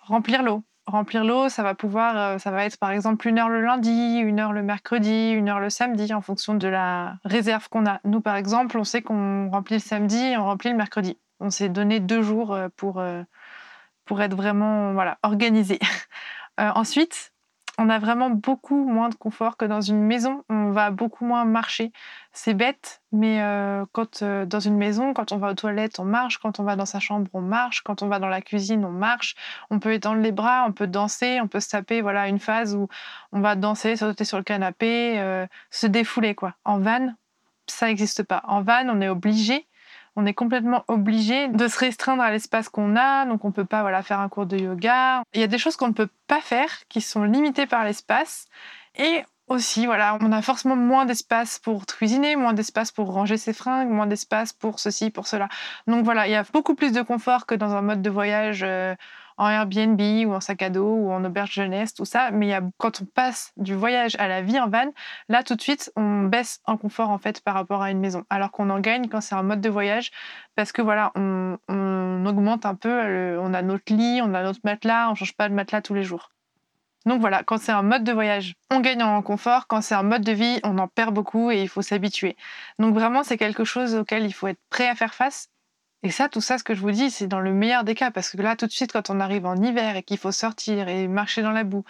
remplir 0.00 0.42
l'eau 0.42 0.64
remplir 0.86 1.24
l'eau, 1.24 1.48
ça 1.48 1.62
va 1.62 1.74
pouvoir, 1.74 2.16
euh, 2.16 2.38
ça 2.38 2.50
va 2.50 2.64
être 2.64 2.78
par 2.78 2.90
exemple 2.90 3.28
une 3.28 3.38
heure 3.38 3.48
le 3.48 3.60
lundi, 3.60 4.18
une 4.18 4.40
heure 4.40 4.52
le 4.52 4.62
mercredi, 4.62 5.30
une 5.30 5.48
heure 5.48 5.60
le 5.60 5.70
samedi, 5.70 6.12
en 6.12 6.20
fonction 6.20 6.54
de 6.54 6.68
la 6.68 7.16
réserve 7.24 7.68
qu'on 7.68 7.86
a. 7.86 8.00
Nous, 8.04 8.20
par 8.20 8.36
exemple, 8.36 8.78
on 8.78 8.84
sait 8.84 9.02
qu'on 9.02 9.50
remplit 9.50 9.76
le 9.76 9.80
samedi 9.80 10.18
et 10.18 10.36
on 10.36 10.44
remplit 10.44 10.70
le 10.70 10.76
mercredi. 10.76 11.18
On 11.40 11.50
s'est 11.50 11.68
donné 11.68 12.00
deux 12.00 12.22
jours 12.22 12.52
euh, 12.52 12.68
pour, 12.76 12.98
euh, 12.98 13.22
pour 14.04 14.20
être 14.22 14.34
vraiment 14.34 14.92
voilà, 14.92 15.18
organisé. 15.22 15.78
ensuite, 16.58 17.32
on 17.78 17.88
a 17.88 17.98
vraiment 17.98 18.30
beaucoup 18.30 18.84
moins 18.84 19.08
de 19.08 19.14
confort 19.14 19.56
que 19.56 19.64
dans 19.64 19.80
une 19.80 20.02
maison. 20.02 20.44
On 20.48 20.70
va 20.70 20.90
beaucoup 20.90 21.24
moins 21.24 21.44
marcher. 21.44 21.92
C'est 22.34 22.54
bête, 22.54 23.02
mais 23.12 23.42
euh, 23.42 23.84
quand 23.92 24.22
euh, 24.22 24.46
dans 24.46 24.58
une 24.58 24.78
maison, 24.78 25.12
quand 25.12 25.32
on 25.32 25.36
va 25.36 25.50
aux 25.50 25.54
toilettes, 25.54 25.98
on 25.98 26.04
marche. 26.04 26.38
Quand 26.38 26.60
on 26.60 26.62
va 26.64 26.76
dans 26.76 26.86
sa 26.86 26.98
chambre, 26.98 27.28
on 27.34 27.42
marche. 27.42 27.82
Quand 27.82 28.02
on 28.02 28.08
va 28.08 28.18
dans 28.18 28.28
la 28.28 28.40
cuisine, 28.40 28.86
on 28.86 28.90
marche. 28.90 29.34
On 29.68 29.78
peut 29.78 29.92
étendre 29.92 30.22
les 30.22 30.32
bras, 30.32 30.64
on 30.66 30.72
peut 30.72 30.86
danser, 30.86 31.40
on 31.42 31.48
peut 31.48 31.60
se 31.60 31.68
taper. 31.68 32.00
Voilà 32.00 32.28
une 32.28 32.38
phase 32.38 32.74
où 32.74 32.88
on 33.32 33.40
va 33.40 33.54
danser, 33.54 33.96
sauter 33.96 34.24
sur 34.24 34.38
le 34.38 34.44
canapé, 34.44 35.20
euh, 35.20 35.46
se 35.70 35.86
défouler 35.86 36.34
quoi. 36.34 36.54
En 36.64 36.78
van, 36.78 37.12
ça 37.66 37.86
n'existe 37.86 38.22
pas. 38.22 38.42
En 38.46 38.62
van, 38.62 38.88
on 38.88 39.02
est 39.02 39.08
obligé 39.08 39.66
on 40.16 40.26
est 40.26 40.34
complètement 40.34 40.84
obligé 40.88 41.48
de 41.48 41.68
se 41.68 41.78
restreindre 41.78 42.22
à 42.22 42.30
l'espace 42.30 42.68
qu'on 42.68 42.96
a, 42.96 43.24
donc 43.24 43.44
on 43.44 43.52
peut 43.52 43.64
pas 43.64 43.80
voilà, 43.80 44.02
faire 44.02 44.20
un 44.20 44.28
cours 44.28 44.46
de 44.46 44.58
yoga. 44.58 45.22
Il 45.32 45.40
y 45.40 45.44
a 45.44 45.46
des 45.46 45.58
choses 45.58 45.76
qu'on 45.76 45.88
ne 45.88 45.94
peut 45.94 46.10
pas 46.26 46.40
faire, 46.40 46.68
qui 46.88 47.00
sont 47.00 47.24
limitées 47.24 47.66
par 47.66 47.84
l'espace. 47.84 48.46
Et 48.96 49.24
aussi, 49.52 49.86
voilà, 49.86 50.18
on 50.20 50.32
a 50.32 50.42
forcément 50.42 50.76
moins 50.76 51.04
d'espace 51.04 51.58
pour 51.58 51.86
cuisiner, 51.86 52.36
moins 52.36 52.52
d'espace 52.52 52.90
pour 52.90 53.12
ranger 53.12 53.36
ses 53.36 53.52
fringues, 53.52 53.88
moins 53.90 54.06
d'espace 54.06 54.52
pour 54.52 54.78
ceci, 54.80 55.10
pour 55.10 55.26
cela. 55.26 55.48
Donc 55.86 56.04
voilà, 56.04 56.26
il 56.26 56.32
y 56.32 56.34
a 56.34 56.44
beaucoup 56.52 56.74
plus 56.74 56.92
de 56.92 57.02
confort 57.02 57.46
que 57.46 57.54
dans 57.54 57.74
un 57.74 57.82
mode 57.82 58.02
de 58.02 58.10
voyage 58.10 58.62
euh, 58.64 58.94
en 59.38 59.48
Airbnb 59.48 60.00
ou 60.26 60.34
en 60.34 60.40
sac 60.40 60.62
à 60.62 60.70
dos 60.70 60.94
ou 60.94 61.12
en 61.12 61.24
auberge 61.24 61.52
jeunesse, 61.52 61.94
tout 61.94 62.04
ça. 62.04 62.30
Mais 62.30 62.48
y 62.48 62.52
a, 62.52 62.62
quand 62.78 63.02
on 63.02 63.04
passe 63.04 63.52
du 63.56 63.74
voyage 63.74 64.16
à 64.18 64.28
la 64.28 64.42
vie 64.42 64.58
en 64.58 64.68
van, 64.68 64.92
là 65.28 65.42
tout 65.42 65.54
de 65.54 65.62
suite, 65.62 65.92
on 65.96 66.24
baisse 66.24 66.60
en 66.66 66.76
confort 66.76 67.10
en 67.10 67.18
fait 67.18 67.40
par 67.42 67.54
rapport 67.54 67.82
à 67.82 67.90
une 67.90 68.00
maison. 68.00 68.24
Alors 68.30 68.50
qu'on 68.50 68.70
en 68.70 68.80
gagne 68.80 69.08
quand 69.08 69.20
c'est 69.20 69.34
un 69.34 69.42
mode 69.42 69.60
de 69.60 69.68
voyage 69.68 70.10
parce 70.56 70.72
que 70.72 70.82
voilà, 70.82 71.12
on, 71.14 71.58
augmente 72.26 72.66
un 72.66 72.74
peu, 72.74 73.38
on 73.38 73.52
a 73.54 73.62
notre 73.62 73.92
lit, 73.92 74.20
on 74.22 74.32
a 74.34 74.42
notre 74.42 74.60
matelas, 74.64 75.10
on 75.10 75.14
change 75.14 75.34
pas 75.34 75.48
de 75.48 75.54
matelas 75.54 75.82
tous 75.82 75.94
les 75.94 76.04
jours. 76.04 76.30
Donc 77.06 77.20
voilà, 77.20 77.42
quand 77.42 77.58
c'est 77.58 77.72
un 77.72 77.82
mode 77.82 78.04
de 78.04 78.12
voyage, 78.12 78.54
on 78.70 78.80
gagne 78.80 79.02
en 79.02 79.22
confort. 79.22 79.66
Quand 79.66 79.80
c'est 79.80 79.94
un 79.94 80.02
mode 80.02 80.22
de 80.22 80.32
vie, 80.32 80.60
on 80.64 80.78
en 80.78 80.88
perd 80.88 81.14
beaucoup 81.14 81.50
et 81.50 81.62
il 81.62 81.68
faut 81.68 81.82
s'habituer. 81.82 82.36
Donc 82.78 82.94
vraiment, 82.94 83.24
c'est 83.24 83.38
quelque 83.38 83.64
chose 83.64 83.94
auquel 83.94 84.24
il 84.24 84.32
faut 84.32 84.48
être 84.48 84.60
prêt 84.70 84.88
à 84.88 84.94
faire 84.94 85.14
face 85.14 85.48
et 86.04 86.10
ça, 86.10 86.28
tout 86.28 86.40
ça, 86.40 86.58
ce 86.58 86.64
que 86.64 86.74
je 86.74 86.80
vous 86.80 86.90
dis, 86.90 87.10
c'est 87.12 87.28
dans 87.28 87.38
le 87.38 87.52
meilleur 87.52 87.84
des 87.84 87.94
cas, 87.94 88.10
parce 88.10 88.30
que 88.30 88.42
là, 88.42 88.56
tout 88.56 88.66
de 88.66 88.72
suite, 88.72 88.92
quand 88.92 89.08
on 89.08 89.20
arrive 89.20 89.46
en 89.46 89.54
hiver 89.54 89.96
et 89.96 90.02
qu'il 90.02 90.18
faut 90.18 90.32
sortir 90.32 90.88
et 90.88 91.06
marcher 91.06 91.42
dans 91.42 91.52
la 91.52 91.62
boue, 91.62 91.84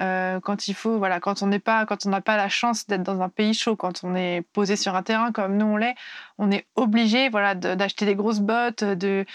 euh, 0.00 0.38
quand 0.38 0.68
il 0.68 0.74
faut, 0.74 0.98
voilà, 0.98 1.18
quand 1.18 1.42
on 1.42 1.48
n'est 1.48 1.58
pas, 1.58 1.84
quand 1.84 2.06
on 2.06 2.10
n'a 2.10 2.20
pas 2.20 2.36
la 2.36 2.48
chance 2.48 2.86
d'être 2.86 3.02
dans 3.02 3.22
un 3.22 3.28
pays 3.28 3.54
chaud, 3.54 3.74
quand 3.74 4.04
on 4.04 4.14
est 4.14 4.42
posé 4.52 4.76
sur 4.76 4.94
un 4.94 5.02
terrain 5.02 5.32
comme 5.32 5.56
nous 5.56 5.66
on 5.66 5.76
l'est, 5.76 5.96
on 6.38 6.52
est 6.52 6.66
obligé, 6.76 7.28
voilà, 7.28 7.56
d'acheter 7.56 8.06
des 8.06 8.14
grosses 8.14 8.38
bottes, 8.38 8.84
de 8.84 9.26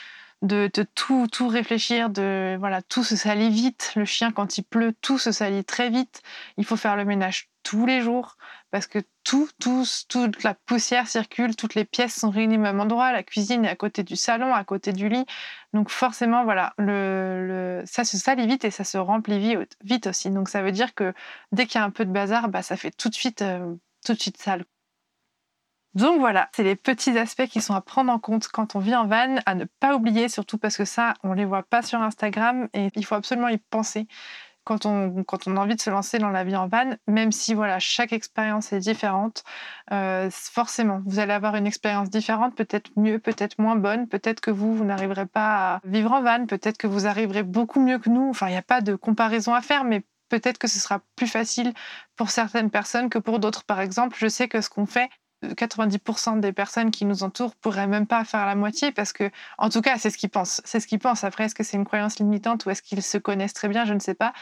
de, 0.41 0.69
tout, 0.95 1.27
tout 1.31 1.47
réfléchir, 1.47 2.09
de 2.09 2.55
voilà, 2.59 2.81
tout 2.81 3.03
se 3.03 3.15
salit 3.15 3.49
vite. 3.49 3.93
Le 3.95 4.05
chien, 4.05 4.31
quand 4.31 4.57
il 4.57 4.63
pleut, 4.63 4.93
tout 5.01 5.17
se 5.17 5.31
salit 5.31 5.63
très 5.63 5.89
vite. 5.89 6.21
Il 6.57 6.65
faut 6.65 6.77
faire 6.77 6.95
le 6.95 7.05
ménage 7.05 7.49
tous 7.63 7.85
les 7.85 8.01
jours 8.01 8.37
parce 8.71 8.87
que 8.87 8.99
tout, 9.23 9.49
tout, 9.59 9.85
toute 10.09 10.43
la 10.43 10.55
poussière 10.55 11.07
circule, 11.07 11.55
toutes 11.55 11.75
les 11.75 11.85
pièces 11.85 12.15
sont 12.15 12.31
réunies 12.31 12.57
au 12.57 12.61
même 12.61 12.79
endroit. 12.79 13.11
La 13.11 13.21
cuisine 13.23 13.65
est 13.65 13.69
à 13.69 13.75
côté 13.75 14.03
du 14.03 14.15
salon, 14.15 14.53
à 14.53 14.63
côté 14.63 14.93
du 14.93 15.09
lit. 15.09 15.25
Donc 15.73 15.89
forcément, 15.89 16.43
voilà, 16.43 16.73
le, 16.77 17.83
ça 17.85 18.03
se 18.03 18.17
salit 18.17 18.47
vite 18.47 18.65
et 18.65 18.71
ça 18.71 18.83
se 18.83 18.97
remplit 18.97 19.57
vite 19.83 20.07
aussi. 20.07 20.31
Donc 20.31 20.49
ça 20.49 20.63
veut 20.63 20.71
dire 20.71 20.95
que 20.95 21.13
dès 21.51 21.67
qu'il 21.67 21.79
y 21.79 21.83
a 21.83 21.85
un 21.85 21.91
peu 21.91 22.05
de 22.05 22.11
bazar, 22.11 22.49
bah, 22.49 22.63
ça 22.63 22.77
fait 22.77 22.91
tout 22.91 23.09
de 23.09 23.15
suite, 23.15 23.41
euh, 23.43 23.75
tout 24.05 24.13
de 24.13 24.19
suite 24.19 24.37
sale. 24.37 24.65
Donc 25.93 26.19
voilà, 26.19 26.49
c'est 26.55 26.63
les 26.63 26.77
petits 26.77 27.17
aspects 27.17 27.47
qui 27.47 27.59
sont 27.59 27.73
à 27.73 27.81
prendre 27.81 28.11
en 28.11 28.19
compte 28.19 28.47
quand 28.47 28.75
on 28.75 28.79
vit 28.79 28.95
en 28.95 29.07
van, 29.07 29.35
à 29.45 29.55
ne 29.55 29.65
pas 29.65 29.95
oublier, 29.95 30.29
surtout 30.29 30.57
parce 30.57 30.77
que 30.77 30.85
ça, 30.85 31.15
on 31.23 31.33
les 31.33 31.43
voit 31.43 31.63
pas 31.63 31.81
sur 31.81 32.01
Instagram 32.01 32.69
et 32.73 32.87
il 32.95 33.05
faut 33.05 33.15
absolument 33.15 33.49
y 33.49 33.57
penser 33.57 34.07
quand 34.63 34.85
on, 34.85 35.23
quand 35.23 35.47
on 35.47 35.57
a 35.57 35.59
envie 35.59 35.75
de 35.75 35.81
se 35.81 35.89
lancer 35.89 36.19
dans 36.19 36.29
la 36.29 36.43
vie 36.43 36.55
en 36.55 36.67
van, 36.67 36.95
même 37.07 37.31
si 37.31 37.53
voilà, 37.53 37.79
chaque 37.79 38.13
expérience 38.13 38.71
est 38.73 38.79
différente. 38.79 39.43
Euh, 39.91 40.29
forcément, 40.31 41.01
vous 41.05 41.19
allez 41.19 41.33
avoir 41.33 41.55
une 41.55 41.67
expérience 41.67 42.09
différente, 42.09 42.55
peut-être 42.55 42.91
mieux, 42.95 43.19
peut-être 43.19 43.59
moins 43.59 43.75
bonne, 43.75 44.07
peut-être 44.07 44.39
que 44.39 44.51
vous, 44.51 44.75
vous 44.75 44.85
n'arriverez 44.85 45.25
pas 45.25 45.75
à 45.75 45.81
vivre 45.83 46.11
en 46.11 46.21
van, 46.21 46.45
peut-être 46.45 46.77
que 46.77 46.87
vous 46.87 47.07
arriverez 47.07 47.43
beaucoup 47.43 47.79
mieux 47.79 47.99
que 47.99 48.09
nous. 48.09 48.29
Enfin, 48.29 48.47
il 48.47 48.51
n'y 48.51 48.57
a 48.57 48.61
pas 48.61 48.81
de 48.81 48.95
comparaison 48.95 49.53
à 49.53 49.61
faire, 49.61 49.83
mais 49.83 50.03
peut-être 50.29 50.57
que 50.57 50.67
ce 50.67 50.79
sera 50.79 51.01
plus 51.15 51.27
facile 51.27 51.73
pour 52.15 52.29
certaines 52.29 52.69
personnes 52.69 53.09
que 53.09 53.19
pour 53.19 53.39
d'autres. 53.39 53.63
Par 53.65 53.81
exemple, 53.81 54.15
je 54.19 54.27
sais 54.27 54.47
que 54.47 54.61
ce 54.61 54.69
qu'on 54.69 54.85
fait, 54.85 55.09
90% 55.43 56.39
des 56.39 56.53
personnes 56.53 56.91
qui 56.91 57.05
nous 57.05 57.23
entourent 57.23 57.55
pourraient 57.55 57.87
même 57.87 58.05
pas 58.07 58.23
faire 58.23 58.45
la 58.45 58.55
moitié 58.55 58.91
parce 58.91 59.13
que, 59.13 59.31
en 59.57 59.69
tout 59.69 59.81
cas, 59.81 59.97
c'est 59.97 60.09
ce 60.09 60.17
qu'ils 60.17 60.29
pensent. 60.29 60.61
C'est 60.65 60.79
ce 60.79 60.87
qu'ils 60.87 60.99
pensent. 60.99 61.23
Après, 61.23 61.45
est-ce 61.45 61.55
que 61.55 61.63
c'est 61.63 61.77
une 61.77 61.85
croyance 61.85 62.19
limitante 62.19 62.65
ou 62.65 62.69
est-ce 62.69 62.81
qu'ils 62.81 63.01
se 63.01 63.17
connaissent 63.17 63.53
très 63.53 63.67
bien? 63.67 63.85
Je 63.85 63.93
ne 63.93 63.99
sais 63.99 64.13
pas. 64.13 64.33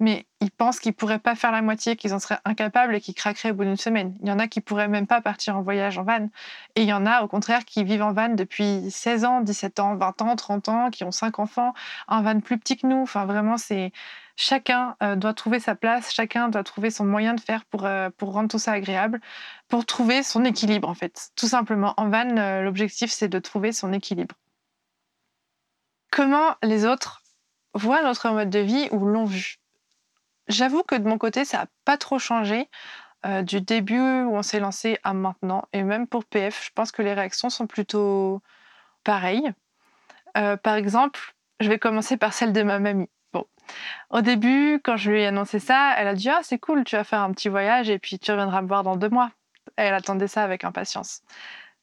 Mais 0.00 0.26
ils 0.40 0.50
pensent 0.50 0.80
qu'ils 0.80 0.94
pourraient 0.94 1.18
pas 1.18 1.34
faire 1.34 1.52
la 1.52 1.62
moitié, 1.62 1.96
qu'ils 1.96 2.14
en 2.14 2.18
seraient 2.18 2.38
incapables 2.44 2.94
et 2.94 3.00
qu'ils 3.00 3.14
craqueraient 3.14 3.52
au 3.52 3.54
bout 3.54 3.64
d'une 3.64 3.76
semaine. 3.76 4.16
Il 4.20 4.28
y 4.28 4.32
en 4.32 4.38
a 4.38 4.48
qui 4.48 4.60
pourraient 4.60 4.88
même 4.88 5.06
pas 5.06 5.20
partir 5.20 5.56
en 5.56 5.62
voyage 5.62 5.98
en 5.98 6.02
van. 6.02 6.28
Et 6.74 6.82
il 6.82 6.88
y 6.88 6.92
en 6.92 7.06
a, 7.06 7.22
au 7.22 7.28
contraire, 7.28 7.64
qui 7.64 7.84
vivent 7.84 8.02
en 8.02 8.12
van 8.12 8.30
depuis 8.30 8.90
16 8.90 9.24
ans, 9.24 9.40
17 9.40 9.80
ans, 9.80 9.96
20 9.96 10.22
ans, 10.22 10.36
30 10.36 10.68
ans, 10.68 10.90
qui 10.90 11.04
ont 11.04 11.12
5 11.12 11.38
enfants, 11.38 11.72
un 12.08 12.22
van 12.22 12.40
plus 12.40 12.58
petit 12.58 12.76
que 12.76 12.86
nous. 12.86 13.02
Enfin, 13.02 13.26
vraiment, 13.26 13.56
c'est 13.56 13.92
chacun 14.38 14.96
euh, 15.02 15.16
doit 15.16 15.34
trouver 15.34 15.58
sa 15.58 15.74
place, 15.74 16.12
chacun 16.12 16.48
doit 16.48 16.62
trouver 16.62 16.90
son 16.90 17.04
moyen 17.04 17.34
de 17.34 17.40
faire 17.40 17.64
pour, 17.66 17.84
euh, 17.84 18.08
pour 18.16 18.32
rendre 18.32 18.48
tout 18.48 18.60
ça 18.60 18.72
agréable, 18.72 19.20
pour 19.66 19.84
trouver 19.84 20.22
son 20.22 20.44
équilibre 20.44 20.88
en 20.88 20.94
fait. 20.94 21.30
Tout 21.34 21.48
simplement, 21.48 21.92
en 21.96 22.08
van, 22.08 22.36
euh, 22.38 22.62
l'objectif 22.62 23.10
c'est 23.10 23.28
de 23.28 23.40
trouver 23.40 23.72
son 23.72 23.92
équilibre. 23.92 24.36
Comment 26.12 26.54
les 26.62 26.86
autres 26.86 27.22
voient 27.74 28.02
notre 28.02 28.30
mode 28.30 28.48
de 28.48 28.60
vie 28.60 28.88
ou 28.92 29.06
l'ont 29.06 29.24
vu? 29.24 29.56
J'avoue 30.46 30.84
que 30.84 30.94
de 30.94 31.06
mon 31.06 31.18
côté, 31.18 31.44
ça 31.44 31.58
n'a 31.58 31.66
pas 31.84 31.98
trop 31.98 32.18
changé 32.18 32.70
du 33.42 33.60
début 33.60 34.22
où 34.22 34.36
on 34.36 34.42
s'est 34.42 34.60
lancé 34.60 34.98
à 35.02 35.12
maintenant. 35.12 35.64
Et 35.72 35.82
même 35.82 36.06
pour 36.06 36.24
PF, 36.24 36.64
je 36.66 36.70
pense 36.74 36.92
que 36.92 37.02
les 37.02 37.12
réactions 37.12 37.50
sont 37.50 37.66
plutôt 37.66 38.40
pareilles. 39.04 39.52
par 40.34 40.76
exemple, 40.76 41.34
je 41.60 41.68
vais 41.68 41.78
commencer 41.78 42.16
par 42.16 42.32
celle 42.32 42.54
de 42.54 42.62
ma 42.62 42.78
mamie. 42.78 43.10
Au 44.10 44.20
début, 44.20 44.80
quand 44.82 44.96
je 44.96 45.10
lui 45.10 45.22
ai 45.22 45.26
annoncé 45.26 45.58
ça, 45.58 45.94
elle 45.96 46.08
a 46.08 46.14
dit 46.14 46.28
Ah, 46.28 46.40
c'est 46.42 46.58
cool, 46.58 46.84
tu 46.84 46.96
vas 46.96 47.04
faire 47.04 47.20
un 47.20 47.32
petit 47.32 47.48
voyage 47.48 47.90
et 47.90 47.98
puis 47.98 48.18
tu 48.18 48.30
reviendras 48.30 48.62
me 48.62 48.68
voir 48.68 48.82
dans 48.82 48.96
deux 48.96 49.08
mois. 49.08 49.30
Elle 49.76 49.94
attendait 49.94 50.28
ça 50.28 50.42
avec 50.44 50.64
impatience. 50.64 51.22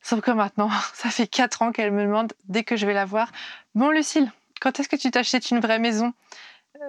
Sauf 0.01 0.21
que 0.21 0.31
maintenant, 0.31 0.69
ça 0.93 1.09
fait 1.09 1.27
quatre 1.27 1.61
ans 1.61 1.71
qu'elle 1.71 1.91
me 1.91 2.03
demande, 2.03 2.33
dès 2.45 2.63
que 2.63 2.75
je 2.75 2.85
vais 2.85 2.93
la 2.93 3.05
voir 3.05 3.31
Bon, 3.73 3.89
Lucille, 3.89 4.31
quand 4.61 4.79
est-ce 4.79 4.89
que 4.89 4.95
tu 4.95 5.11
t'achètes 5.11 5.51
une 5.51 5.59
vraie 5.59 5.79
maison? 5.79 6.13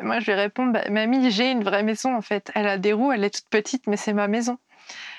Moi, 0.00 0.20
je 0.20 0.26
lui 0.26 0.34
réponds 0.34 0.66
bah, 0.66 0.88
Mamie, 0.90 1.30
j'ai 1.30 1.50
une 1.50 1.64
vraie 1.64 1.82
maison 1.82 2.16
en 2.16 2.22
fait. 2.22 2.50
Elle 2.54 2.66
a 2.66 2.78
des 2.78 2.92
roues, 2.92 3.12
elle 3.12 3.24
est 3.24 3.34
toute 3.34 3.48
petite, 3.48 3.86
mais 3.86 3.96
c'est 3.96 4.12
ma 4.12 4.28
maison. 4.28 4.58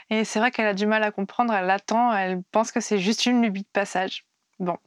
Et 0.09 0.23
c'est 0.23 0.39
vrai 0.39 0.51
qu'elle 0.51 0.67
a 0.67 0.73
du 0.73 0.85
mal 0.85 1.03
à 1.03 1.11
comprendre, 1.11 1.53
elle 1.53 1.69
attend, 1.69 2.13
elle 2.15 2.41
pense 2.51 2.71
que 2.71 2.79
c'est 2.79 2.99
juste 2.99 3.25
une 3.25 3.41
lubie 3.41 3.63
de 3.63 3.67
passage. 3.73 4.25
Bon. 4.59 4.77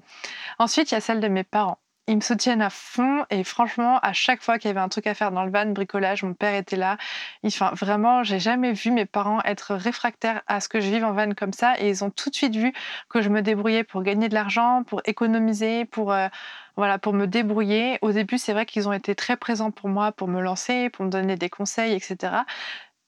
Ensuite, 0.58 0.90
il 0.90 0.94
y 0.94 0.98
a 0.98 1.00
celle 1.00 1.20
de 1.20 1.28
mes 1.28 1.44
parents 1.44 1.78
ils 2.10 2.16
me 2.16 2.20
soutiennent 2.20 2.60
à 2.60 2.70
fond 2.70 3.24
et 3.30 3.44
franchement, 3.44 4.00
à 4.00 4.12
chaque 4.12 4.42
fois 4.42 4.58
qu'il 4.58 4.68
y 4.68 4.72
avait 4.72 4.80
un 4.80 4.88
truc 4.88 5.06
à 5.06 5.14
faire 5.14 5.30
dans 5.30 5.44
le 5.44 5.52
van, 5.52 5.66
bricolage, 5.66 6.24
mon 6.24 6.34
père 6.34 6.54
était 6.56 6.76
là. 6.76 6.96
Enfin, 7.44 7.70
vraiment, 7.74 8.24
j'ai 8.24 8.40
jamais 8.40 8.72
vu 8.72 8.90
mes 8.90 9.06
parents 9.06 9.40
être 9.44 9.76
réfractaires 9.76 10.42
à 10.48 10.60
ce 10.60 10.68
que 10.68 10.80
je 10.80 10.90
vive 10.90 11.04
en 11.04 11.12
van 11.12 11.30
comme 11.34 11.52
ça 11.52 11.78
et 11.78 11.88
ils 11.88 12.02
ont 12.02 12.10
tout 12.10 12.28
de 12.28 12.34
suite 12.34 12.56
vu 12.56 12.72
que 13.08 13.20
je 13.20 13.28
me 13.28 13.42
débrouillais 13.42 13.84
pour 13.84 14.02
gagner 14.02 14.28
de 14.28 14.34
l'argent, 14.34 14.82
pour 14.82 15.02
économiser, 15.04 15.84
pour 15.84 16.12
euh, 16.12 16.26
voilà, 16.76 16.98
pour 16.98 17.12
me 17.12 17.26
débrouiller. 17.26 17.98
Au 18.02 18.10
début, 18.10 18.38
c'est 18.38 18.54
vrai 18.54 18.66
qu'ils 18.66 18.88
ont 18.88 18.92
été 18.92 19.14
très 19.14 19.36
présents 19.36 19.70
pour 19.70 19.88
moi, 19.88 20.10
pour 20.10 20.26
me 20.26 20.40
lancer, 20.40 20.90
pour 20.90 21.04
me 21.04 21.10
donner 21.10 21.36
des 21.36 21.48
conseils, 21.48 21.92
etc. 21.94 22.42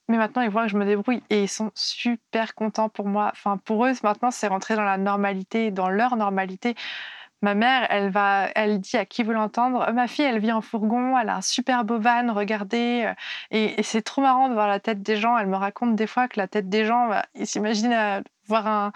Mais 0.08 0.16
maintenant, 0.16 0.42
ils 0.42 0.50
voient 0.50 0.64
que 0.64 0.70
je 0.70 0.76
me 0.76 0.84
débrouille 0.84 1.22
et 1.30 1.42
ils 1.42 1.48
sont 1.48 1.72
super 1.74 2.54
contents 2.54 2.88
pour 2.88 3.08
moi. 3.08 3.30
Enfin, 3.32 3.56
pour 3.56 3.84
eux, 3.86 3.92
maintenant, 4.04 4.30
c'est 4.30 4.46
rentré 4.46 4.76
dans 4.76 4.84
la 4.84 4.98
normalité, 4.98 5.72
dans 5.72 5.88
leur 5.88 6.16
normalité. 6.16 6.76
Ma 7.42 7.54
mère, 7.54 7.86
elle 7.90 8.10
va, 8.10 8.48
elle 8.54 8.80
dit 8.80 8.96
à 8.96 9.04
qui 9.04 9.24
veut 9.24 9.34
l'entendre, 9.34 9.90
ma 9.92 10.06
fille, 10.06 10.24
elle 10.24 10.38
vit 10.38 10.52
en 10.52 10.60
fourgon, 10.60 11.18
elle 11.18 11.28
a 11.28 11.36
un 11.36 11.40
super 11.42 11.84
beau 11.84 11.98
van, 11.98 12.32
regardez. 12.32 13.04
Euh, 13.06 13.14
et, 13.50 13.82
c'est 13.82 14.02
trop 14.02 14.22
marrant 14.22 14.48
de 14.48 14.54
voir 14.54 14.68
la 14.68 14.80
tête 14.80 15.02
des 15.02 15.16
gens. 15.16 15.36
Elle 15.36 15.48
me 15.48 15.56
raconte 15.56 15.96
des 15.96 16.06
fois 16.06 16.28
que 16.28 16.38
la 16.38 16.46
tête 16.48 16.68
des 16.68 16.84
gens, 16.84 17.08
bah, 17.08 17.26
ils 17.34 17.46
s'imaginent 17.46 17.92
euh, 17.92 18.20
voir 18.46 18.66
un, 18.68 18.92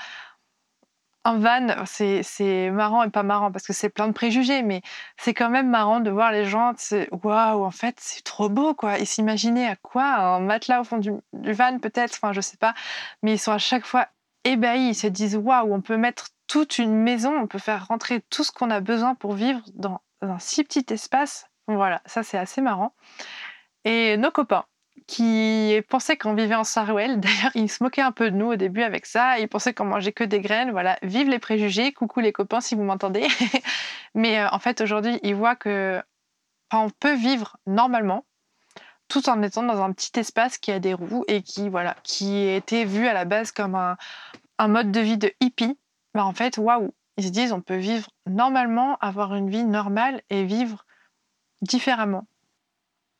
un 1.27 1.39
van, 1.39 1.67
c'est 1.87 2.71
marrant 2.71 3.03
et 3.03 3.11
pas 3.11 3.25
marrant 3.25 3.51
parce 3.51 3.67
que 3.67 3.73
c'est 3.73 3.89
plein 3.89 4.07
de 4.07 4.13
préjugés, 4.13 4.63
mais 4.63 4.83
c'est 5.17 5.35
quand 5.35 5.51
même 5.51 5.69
marrant 5.69 5.99
de 6.01 6.11
voir 6.11 6.31
les 6.31 6.45
gens, 6.45 6.73
waouh, 7.11 7.65
en 7.65 7.71
fait, 7.73 7.97
c'est 8.01 8.23
trop 8.23 8.49
beau, 8.49 8.75
quoi. 8.75 8.99
Ils 8.99 9.07
s'imaginaient 9.07 9.67
à 9.67 9.77
quoi 9.77 10.05
Un 10.05 10.41
matelas 10.41 10.81
au 10.81 10.85
fond 10.85 10.99
du, 10.99 11.11
van, 11.33 11.79
peut-être, 11.81 12.15
enfin, 12.15 12.33
je 12.33 12.41
sais 12.41 12.57
pas, 12.57 12.75
mais 13.23 13.35
ils 13.35 13.39
sont 13.39 13.53
à 13.53 13.59
chaque 13.59 13.85
fois 13.87 14.07
ébahis, 14.47 14.89
ils 14.91 14.95
se 14.95 15.07
disent 15.07 15.37
waouh, 15.37 15.73
on 15.73 15.81
peut 15.81 15.97
mettre 15.97 16.29
toute 16.47 16.79
une 16.79 16.95
maison, 16.95 17.37
on 17.37 17.47
peut 17.47 17.59
faire 17.59 17.87
rentrer 17.87 18.23
tout 18.31 18.45
ce 18.45 18.53
qu'on 18.53 18.71
a 18.71 18.81
besoin 18.81 19.15
pour 19.15 19.33
vivre 19.35 19.61
dans 19.75 20.01
un 20.23 20.39
si 20.39 20.65
petit 20.65 20.85
espace. 20.91 21.47
Voilà, 21.69 22.01
ça 22.07 22.23
c'est 22.23 22.39
assez 22.39 22.61
marrant. 22.61 22.95
Et 23.85 24.17
nos 24.17 24.31
copains, 24.31 24.65
qui 25.07 25.81
pensaient 25.89 26.17
qu'on 26.17 26.35
vivait 26.35 26.55
en 26.55 26.65
Sarwell. 26.65 27.21
D'ailleurs, 27.21 27.53
ils 27.55 27.71
se 27.71 27.83
moquaient 27.83 28.03
un 28.03 28.13
peu 28.13 28.31
de 28.31 28.37
nous 28.37 28.47
au 28.47 28.57
début 28.57 28.83
avec 28.83 29.07
ça. 29.07 29.39
Ils 29.39 29.49
pensaient 29.49 29.75
qu'on 29.75 29.85
mangeait 29.85 30.13
que 30.13 30.25
des 30.25 30.41
graines. 30.41 30.71
Voilà, 30.71 30.99
vive 31.03 31.29
les 31.29 31.39
préjugés. 31.39 31.93
Coucou 31.93 32.21
les 32.21 32.33
copains 32.33 32.61
si 32.61 32.75
vous 32.75 32.83
m'entendez. 32.83 33.27
Mais 34.15 34.41
euh, 34.41 34.49
en 34.51 34.59
fait, 34.59 34.81
aujourd'hui, 34.81 35.19
ils 35.23 35.35
voient 35.35 35.57
que 35.57 36.03
on 36.73 36.91
peut 36.91 37.15
vivre 37.15 37.59
normalement 37.67 38.25
tout 39.09 39.29
en 39.29 39.42
étant 39.42 39.62
dans 39.62 39.83
un 39.83 39.92
petit 39.92 40.19
espace 40.19 40.59
qui 40.59 40.73
a 40.73 40.81
des 40.81 40.95
roues 40.95 41.25
et 41.29 41.42
qui, 41.42 41.69
voilà, 41.69 41.97
qui 42.03 42.49
était 42.49 42.85
vu 42.85 43.07
à 43.07 43.12
la 43.12 43.25
base 43.25 43.53
comme 43.53 43.75
un, 43.75 43.97
mode 44.69 44.90
de 44.90 45.01
vie 45.01 45.19
de 45.19 45.33
hippie. 45.40 45.79
Bah 46.14 46.25
en 46.25 46.33
fait, 46.33 46.59
waouh, 46.59 46.92
ils 47.16 47.25
se 47.25 47.31
disent 47.31 47.53
on 47.53 47.61
peut 47.61 47.77
vivre 47.77 48.09
normalement, 48.27 48.97
avoir 49.01 49.35
une 49.35 49.51
vie 49.51 49.64
normale 49.64 50.23
et 50.31 50.45
vivre 50.45 50.85
différemment. 51.62 52.27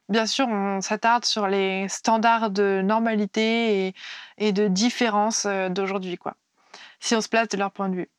Bien 0.09 0.27
sûr, 0.27 0.46
on 0.49 0.81
s'attarde 0.81 1.25
sur 1.25 1.49
les 1.49 1.88
standards 1.88 2.51
de 2.51 2.81
normalité 2.85 3.88
et, 3.88 3.94
et 4.38 4.53
de 4.53 4.68
différence 4.68 5.46
euh, 5.46 5.68
d'aujourd'hui, 5.68 6.16
quoi. 6.16 6.37
Si 7.01 7.16
on 7.16 7.20
se 7.20 7.29
place 7.29 7.49
de 7.49 7.57
leur 7.57 7.72
point 7.72 7.88
de 7.88 7.96
vue. 7.96 8.11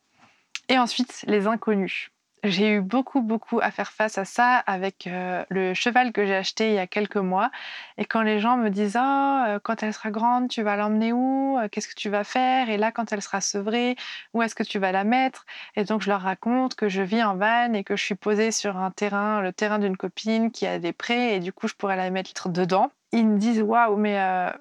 Et 0.67 0.77
ensuite, 0.77 1.23
les 1.27 1.47
inconnus. 1.47 2.11
J'ai 2.43 2.75
eu 2.75 2.81
beaucoup, 2.81 3.21
beaucoup 3.21 3.59
à 3.61 3.71
faire 3.71 3.91
face 3.91 4.17
à 4.17 4.25
ça 4.25 4.57
avec 4.67 5.07
euh, 5.07 5.43
le 5.49 5.73
cheval 5.73 6.11
que 6.11 6.25
j'ai 6.25 6.35
acheté 6.35 6.69
il 6.69 6.75
y 6.75 6.79
a 6.79 6.87
quelques 6.87 7.17
mois. 7.17 7.49
Et 7.97 8.05
quand 8.05 8.21
les 8.21 8.39
gens 8.39 8.57
me 8.57 8.69
disent 8.69 8.97
oh, 8.99 9.59
quand 9.63 9.81
elle 9.83 9.93
sera 9.93 10.11
grande, 10.11 10.47
tu 10.47 10.61
vas 10.61 10.75
l'emmener 10.75 11.13
où? 11.13 11.57
Qu'est-ce 11.71 11.87
que 11.87 11.95
tu 11.95 12.09
vas 12.09 12.23
faire? 12.23 12.69
Et 12.69 12.77
là, 12.77 12.91
quand 12.91 13.11
elle 13.11 13.21
sera 13.21 13.41
sevrée, 13.41 13.95
où 14.33 14.41
est-ce 14.43 14.55
que 14.55 14.63
tu 14.63 14.77
vas 14.79 14.91
la 14.91 15.03
mettre? 15.03 15.45
Et 15.75 15.83
donc, 15.83 16.01
je 16.01 16.09
leur 16.09 16.21
raconte 16.21 16.75
que 16.75 16.89
je 16.89 17.01
vis 17.01 17.23
en 17.23 17.35
van 17.35 17.73
et 17.73 17.83
que 17.83 17.95
je 17.95 18.03
suis 18.03 18.15
posée 18.15 18.51
sur 18.51 18.77
un 18.77 18.91
terrain, 18.91 19.41
le 19.41 19.51
terrain 19.51 19.79
d'une 19.79 19.97
copine 19.97 20.51
qui 20.51 20.67
a 20.67 20.79
des 20.79 20.93
prés, 20.93 21.35
et 21.35 21.39
du 21.39 21.51
coup, 21.51 21.67
je 21.67 21.73
pourrais 21.73 21.97
la 21.97 22.09
mettre 22.11 22.49
dedans. 22.49 22.91
Ils 23.11 23.27
me 23.27 23.37
disent 23.39 23.61
waouh, 23.61 23.97
mais 23.97 24.13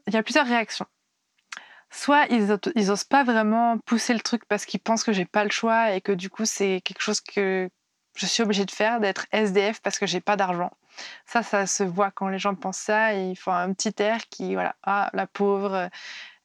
il 0.06 0.14
y 0.14 0.16
a 0.16 0.22
plusieurs 0.22 0.46
réactions 0.46 0.86
soit 1.96 2.26
ils, 2.30 2.46
n'osent 2.86 3.04
pas 3.04 3.24
vraiment 3.24 3.78
pousser 3.86 4.12
le 4.14 4.20
truc 4.20 4.44
parce 4.46 4.66
qu'ils 4.66 4.80
pensent 4.80 5.04
que 5.04 5.12
j'ai 5.12 5.24
pas 5.24 5.44
le 5.44 5.50
choix 5.50 5.92
et 5.92 6.00
que 6.00 6.12
du 6.12 6.30
coup 6.30 6.44
c'est 6.44 6.80
quelque 6.84 7.00
chose 7.00 7.20
que 7.20 7.68
je 8.14 8.26
suis 8.26 8.42
obligée 8.42 8.64
de 8.64 8.70
faire, 8.70 9.00
d'être 9.00 9.26
SDF 9.32 9.80
parce 9.80 9.98
que 9.98 10.06
j'ai 10.06 10.20
pas 10.20 10.36
d'argent. 10.36 10.70
Ça, 11.26 11.42
ça 11.42 11.66
se 11.66 11.82
voit 11.82 12.10
quand 12.10 12.28
les 12.28 12.38
gens 12.38 12.54
pensent 12.54 12.78
ça 12.78 13.14
et 13.14 13.30
ils 13.30 13.36
font 13.36 13.52
un 13.52 13.72
petit 13.74 13.94
air 13.98 14.20
qui, 14.30 14.54
voilà, 14.54 14.74
ah, 14.82 15.10
la 15.12 15.26
pauvre, 15.26 15.90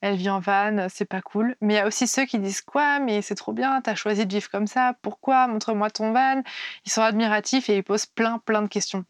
elle 0.01 0.15
vit 0.15 0.29
en 0.29 0.39
van, 0.39 0.87
c'est 0.89 1.05
pas 1.05 1.21
cool. 1.21 1.55
Mais 1.61 1.75
il 1.75 1.77
y 1.77 1.79
a 1.79 1.87
aussi 1.87 2.07
ceux 2.07 2.25
qui 2.25 2.39
disent 2.39 2.61
quoi, 2.61 2.99
mais 2.99 3.21
c'est 3.21 3.35
trop 3.35 3.53
bien, 3.53 3.81
t'as 3.81 3.95
choisi 3.95 4.25
de 4.25 4.33
vivre 4.33 4.49
comme 4.49 4.67
ça, 4.67 4.95
pourquoi? 5.01 5.47
Montre-moi 5.47 5.89
ton 5.89 6.11
van. 6.11 6.41
Ils 6.85 6.91
sont 6.91 7.01
admiratifs 7.01 7.69
et 7.69 7.77
ils 7.77 7.83
posent 7.83 8.07
plein, 8.07 8.39
plein 8.39 8.61
de 8.61 8.67
questions. 8.67 9.05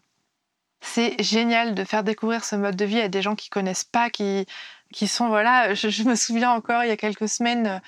C'est 0.82 1.22
génial 1.22 1.76
de 1.76 1.84
faire 1.84 2.04
découvrir 2.04 2.44
ce 2.44 2.56
mode 2.56 2.76
de 2.76 2.86
vie 2.86 3.00
à 3.00 3.08
des 3.08 3.22
gens 3.22 3.36
qui 3.36 3.50
connaissent 3.50 3.84
pas, 3.84 4.10
qui 4.10 4.46
qui 4.92 5.08
sont, 5.08 5.28
voilà, 5.28 5.74
je, 5.74 6.04
me 6.04 6.16
souviens 6.16 6.52
encore 6.52 6.84
il 6.84 6.90
y 6.90 6.92
a 6.92 6.98
quelques 6.98 7.30
semaines, 7.30 7.82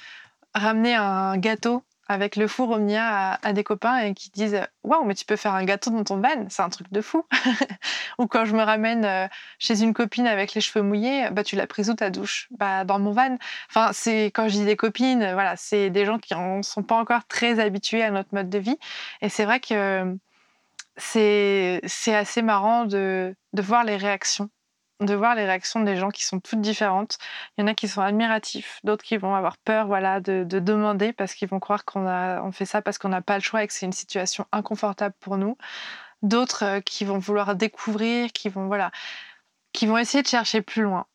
ramener 0.53 0.95
un 0.95 1.37
gâteau 1.37 1.83
avec 2.09 2.35
le 2.35 2.47
four 2.47 2.69
Omnia 2.71 3.05
à, 3.05 3.47
à, 3.47 3.53
des 3.53 3.63
copains 3.63 3.97
et 3.99 4.13
qui 4.13 4.29
disent 4.29 4.61
Waouh, 4.83 5.05
mais 5.05 5.15
tu 5.15 5.25
peux 5.25 5.37
faire 5.37 5.55
un 5.55 5.63
gâteau 5.63 5.89
dans 5.89 6.03
ton 6.03 6.17
van, 6.17 6.45
c'est 6.49 6.61
un 6.61 6.69
truc 6.69 6.91
de 6.91 7.01
fou. 7.01 7.25
Ou 8.19 8.27
quand 8.27 8.45
je 8.45 8.55
me 8.55 8.61
ramène 8.61 9.05
euh, 9.05 9.27
chez 9.57 9.81
une 9.81 9.93
copine 9.93 10.27
avec 10.27 10.53
les 10.53 10.61
cheveux 10.61 10.83
mouillés, 10.83 11.29
bah, 11.31 11.43
tu 11.43 11.55
l'as 11.55 11.65
prise 11.65 11.89
où 11.89 11.93
ta 11.93 12.09
douche 12.09 12.49
bah, 12.51 12.83
Dans 12.83 12.99
mon 12.99 13.11
van. 13.11 13.37
Enfin, 13.69 13.91
c'est 13.93 14.25
quand 14.25 14.49
je 14.49 14.55
dis 14.55 14.65
des 14.65 14.75
copines, 14.75 15.31
voilà, 15.33 15.55
c'est 15.55 15.89
des 15.89 16.05
gens 16.05 16.19
qui 16.19 16.35
ne 16.35 16.61
sont 16.61 16.83
pas 16.83 16.95
encore 16.95 17.25
très 17.25 17.59
habitués 17.59 18.03
à 18.03 18.11
notre 18.11 18.29
mode 18.33 18.49
de 18.49 18.59
vie. 18.59 18.77
Et 19.21 19.29
c'est 19.29 19.45
vrai 19.45 19.61
que 19.61 20.17
c'est 20.97 21.81
assez 22.07 22.41
marrant 22.41 22.85
de, 22.85 23.35
de 23.53 23.61
voir 23.61 23.83
les 23.83 23.97
réactions 23.97 24.49
de 25.05 25.13
voir 25.13 25.35
les 25.35 25.45
réactions 25.45 25.81
des 25.81 25.95
gens 25.95 26.09
qui 26.09 26.23
sont 26.23 26.39
toutes 26.39 26.61
différentes. 26.61 27.17
Il 27.57 27.61
y 27.61 27.63
en 27.63 27.67
a 27.67 27.73
qui 27.73 27.87
sont 27.87 28.01
admiratifs, 28.01 28.79
d'autres 28.83 29.03
qui 29.03 29.17
vont 29.17 29.35
avoir 29.35 29.57
peur 29.57 29.87
voilà, 29.87 30.19
de, 30.19 30.43
demander 30.43 31.13
parce 31.13 31.33
qu'ils 31.33 31.47
vont 31.49 31.59
croire 31.59 31.85
qu'on 31.85 32.07
on 32.07 32.51
fait 32.51 32.65
ça 32.65 32.81
parce 32.81 32.97
qu'on 32.97 33.09
n'a 33.09 33.21
pas 33.21 33.35
le 33.35 33.43
choix 33.43 33.63
et 33.63 33.67
que 33.67 33.73
c'est 33.73 33.85
une 33.85 33.91
situation 33.91 34.45
inconfortable 34.51 35.15
pour 35.19 35.37
nous. 35.37 35.57
D'autres 36.21 36.63
euh, 36.63 36.79
qui 36.81 37.05
vont 37.05 37.17
vouloir 37.17 37.55
découvrir, 37.55 38.31
qui 38.31 38.49
vont, 38.49 38.67
voilà, 38.67 38.91
qui 39.73 39.87
vont 39.87 39.97
essayer 39.97 40.23
de 40.23 40.27
chercher 40.27 40.61
plus 40.61 40.83
loin. 40.83 41.05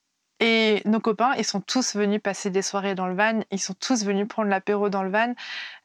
Et 0.40 0.82
nos 0.84 1.00
copains, 1.00 1.34
ils 1.36 1.44
sont 1.44 1.60
tous 1.60 1.96
venus 1.96 2.20
passer 2.22 2.50
des 2.50 2.62
soirées 2.62 2.94
dans 2.94 3.06
le 3.06 3.14
van, 3.14 3.40
ils 3.50 3.60
sont 3.60 3.74
tous 3.74 4.04
venus 4.04 4.28
prendre 4.28 4.48
l'apéro 4.48 4.88
dans 4.88 5.02
le 5.02 5.10
van, 5.10 5.34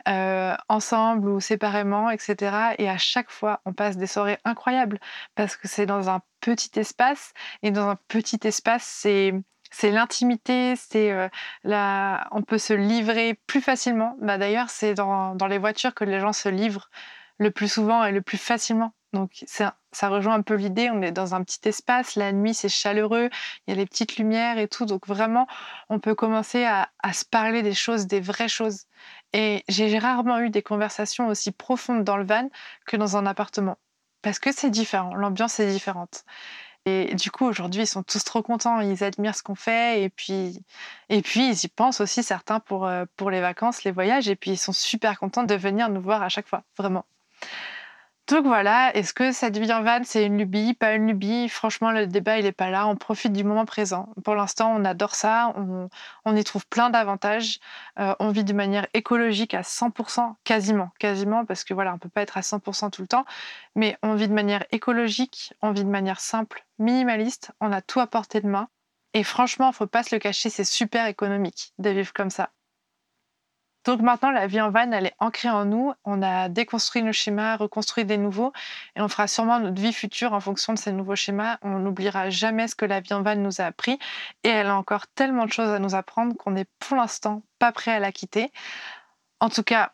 euh, 0.07 0.55
ensemble 0.69 1.29
ou 1.29 1.39
séparément, 1.39 2.09
etc. 2.09 2.75
Et 2.77 2.89
à 2.89 2.97
chaque 2.97 3.31
fois, 3.31 3.61
on 3.65 3.73
passe 3.73 3.97
des 3.97 4.07
soirées 4.07 4.37
incroyables 4.45 4.99
parce 5.35 5.57
que 5.57 5.67
c'est 5.67 5.85
dans 5.85 6.09
un 6.09 6.21
petit 6.39 6.79
espace 6.79 7.33
et 7.63 7.71
dans 7.71 7.87
un 7.89 7.97
petit 8.07 8.39
espace, 8.43 8.83
c'est 8.83 9.33
c'est 9.71 9.89
l'intimité, 9.89 10.75
c'est 10.75 11.11
euh, 11.11 11.27
la... 11.63 12.27
on 12.31 12.43
peut 12.43 12.59
se 12.59 12.73
livrer 12.73 13.39
plus 13.47 13.61
facilement. 13.61 14.15
Bah, 14.21 14.37
D'ailleurs, 14.37 14.69
c'est 14.69 14.93
dans, 14.93 15.33
dans 15.33 15.47
les 15.47 15.57
voitures 15.57 15.95
que 15.95 16.03
les 16.03 16.19
gens 16.19 16.31
se 16.33 16.47
livrent 16.47 16.91
le 17.39 17.49
plus 17.49 17.71
souvent 17.71 18.03
et 18.03 18.11
le 18.11 18.21
plus 18.21 18.37
facilement. 18.37 18.93
Donc 19.13 19.43
ça, 19.47 19.77
ça 19.93 20.09
rejoint 20.09 20.35
un 20.35 20.41
peu 20.41 20.55
l'idée, 20.55 20.89
on 20.91 21.01
est 21.01 21.11
dans 21.11 21.35
un 21.35 21.43
petit 21.43 21.67
espace, 21.67 22.15
la 22.15 22.31
nuit 22.31 22.53
c'est 22.53 22.69
chaleureux, 22.69 23.29
il 23.67 23.71
y 23.71 23.73
a 23.73 23.75
les 23.77 23.85
petites 23.85 24.17
lumières 24.17 24.57
et 24.57 24.67
tout, 24.67 24.85
donc 24.85 25.07
vraiment 25.07 25.47
on 25.89 25.99
peut 25.99 26.15
commencer 26.15 26.65
à, 26.65 26.89
se 27.13 27.25
parler 27.25 27.61
des 27.61 27.73
choses, 27.73 28.07
des 28.07 28.19
vraies 28.19 28.47
choses. 28.47 28.85
Et 29.33 29.63
j'ai 29.67 29.97
rarement 29.99 30.39
eu 30.39 30.49
des 30.49 30.61
conversations 30.61 31.27
aussi 31.27 31.51
profondes 31.51 32.03
dans 32.03 32.17
le 32.17 32.25
van 32.25 32.49
que 32.85 32.97
dans 32.97 33.17
un 33.17 33.25
appartement, 33.25 33.77
parce 34.21 34.39
que 34.39 34.51
c'est 34.51 34.69
différent, 34.69 35.15
l'ambiance 35.15 35.59
est 35.59 35.71
différente. 35.71 36.25
Et 36.85 37.15
du 37.15 37.31
coup, 37.31 37.45
aujourd'hui, 37.45 37.83
ils 37.83 37.87
sont 37.87 38.03
tous 38.03 38.23
trop 38.25 38.41
contents, 38.41 38.81
ils 38.81 39.05
admirent 39.05 39.35
ce 39.35 39.43
qu'on 39.43 39.55
fait, 39.55 40.03
et 40.03 40.09
puis, 40.09 40.61
et 41.07 41.21
puis 41.21 41.47
ils 41.47 41.63
y 41.63 41.67
pensent 41.69 42.01
aussi 42.01 42.23
certains 42.23 42.59
pour, 42.59 42.85
euh, 42.85 43.05
pour 43.15 43.31
les 43.31 43.39
vacances, 43.39 43.85
les 43.85 43.91
voyages, 43.91 44.27
et 44.27 44.35
puis 44.35 44.51
ils 44.51 44.57
sont 44.57 44.73
super 44.73 45.17
contents 45.17 45.43
de 45.43 45.55
venir 45.55 45.87
nous 45.89 46.01
voir 46.01 46.21
à 46.23 46.27
chaque 46.27 46.47
fois, 46.47 46.63
vraiment. 46.77 47.05
Donc 48.29 48.45
voilà, 48.45 48.95
est-ce 48.95 49.13
que 49.13 49.33
cette 49.33 49.57
vie 49.57 49.71
en 49.73 49.83
van, 49.83 49.99
c'est 50.05 50.25
une 50.25 50.37
lubie, 50.37 50.73
pas 50.73 50.93
une 50.93 51.07
lubie? 51.07 51.49
Franchement, 51.49 51.91
le 51.91 52.07
débat, 52.07 52.37
il 52.39 52.45
n'est 52.45 52.53
pas 52.53 52.69
là. 52.69 52.87
On 52.87 52.95
profite 52.95 53.33
du 53.33 53.43
moment 53.43 53.65
présent. 53.65 54.13
Pour 54.23 54.35
l'instant, 54.35 54.73
on 54.73 54.85
adore 54.85 55.13
ça. 55.13 55.53
On, 56.25 56.35
y 56.35 56.43
trouve 56.45 56.65
plein 56.67 56.89
d'avantages. 56.89 57.59
Euh, 57.99 58.15
on 58.19 58.29
vit 58.29 58.45
de 58.45 58.53
manière 58.53 58.87
écologique 58.93 59.53
à 59.53 59.61
100%, 59.61 60.35
quasiment, 60.45 60.91
quasiment, 60.99 61.45
parce 61.45 61.65
que 61.65 61.73
voilà, 61.73 61.91
on 61.91 61.95
ne 61.95 61.99
peut 61.99 62.09
pas 62.09 62.21
être 62.21 62.37
à 62.37 62.41
100% 62.41 62.91
tout 62.91 63.01
le 63.01 63.09
temps. 63.09 63.25
Mais 63.75 63.97
on 64.03 64.15
vit 64.15 64.29
de 64.29 64.33
manière 64.33 64.63
écologique, 64.71 65.53
on 65.61 65.71
vit 65.71 65.83
de 65.83 65.89
manière 65.89 66.21
simple, 66.21 66.65
minimaliste. 66.79 67.51
On 67.59 67.73
a 67.73 67.81
tout 67.81 67.99
à 67.99 68.07
portée 68.07 68.39
de 68.39 68.47
main. 68.47 68.69
Et 69.13 69.23
franchement, 69.23 69.69
il 69.71 69.75
faut 69.75 69.87
pas 69.87 70.01
se 70.03 70.15
le 70.15 70.19
cacher, 70.19 70.49
c'est 70.49 70.63
super 70.63 71.07
économique 71.07 71.73
de 71.77 71.89
vivre 71.89 72.13
comme 72.13 72.29
ça. 72.29 72.51
Donc 73.85 74.01
maintenant, 74.01 74.31
la 74.31 74.47
vie 74.47 74.61
en 74.61 74.69
van, 74.69 74.91
elle 74.91 75.07
est 75.07 75.15
ancrée 75.19 75.49
en 75.49 75.65
nous. 75.65 75.93
On 76.05 76.21
a 76.21 76.47
déconstruit 76.49 77.03
nos 77.03 77.11
schémas, 77.11 77.57
reconstruit 77.57 78.05
des 78.05 78.17
nouveaux, 78.17 78.53
et 78.95 79.01
on 79.01 79.07
fera 79.07 79.27
sûrement 79.27 79.59
notre 79.59 79.81
vie 79.81 79.93
future 79.93 80.33
en 80.33 80.39
fonction 80.39 80.73
de 80.73 80.79
ces 80.79 80.91
nouveaux 80.91 81.15
schémas. 81.15 81.57
On 81.61 81.79
n'oubliera 81.79 82.29
jamais 82.29 82.67
ce 82.67 82.75
que 82.75 82.85
la 82.85 83.01
vie 83.01 83.13
en 83.13 83.21
van 83.21 83.35
nous 83.35 83.61
a 83.61 83.65
appris, 83.65 83.99
et 84.43 84.49
elle 84.49 84.67
a 84.67 84.75
encore 84.75 85.07
tellement 85.07 85.45
de 85.45 85.51
choses 85.51 85.69
à 85.69 85.79
nous 85.79 85.95
apprendre 85.95 86.35
qu'on 86.37 86.51
n'est 86.51 86.67
pour 86.79 86.97
l'instant 86.97 87.41
pas 87.59 87.71
prêt 87.71 87.91
à 87.91 87.99
la 87.99 88.11
quitter. 88.11 88.51
En 89.39 89.49
tout 89.49 89.63
cas, 89.63 89.91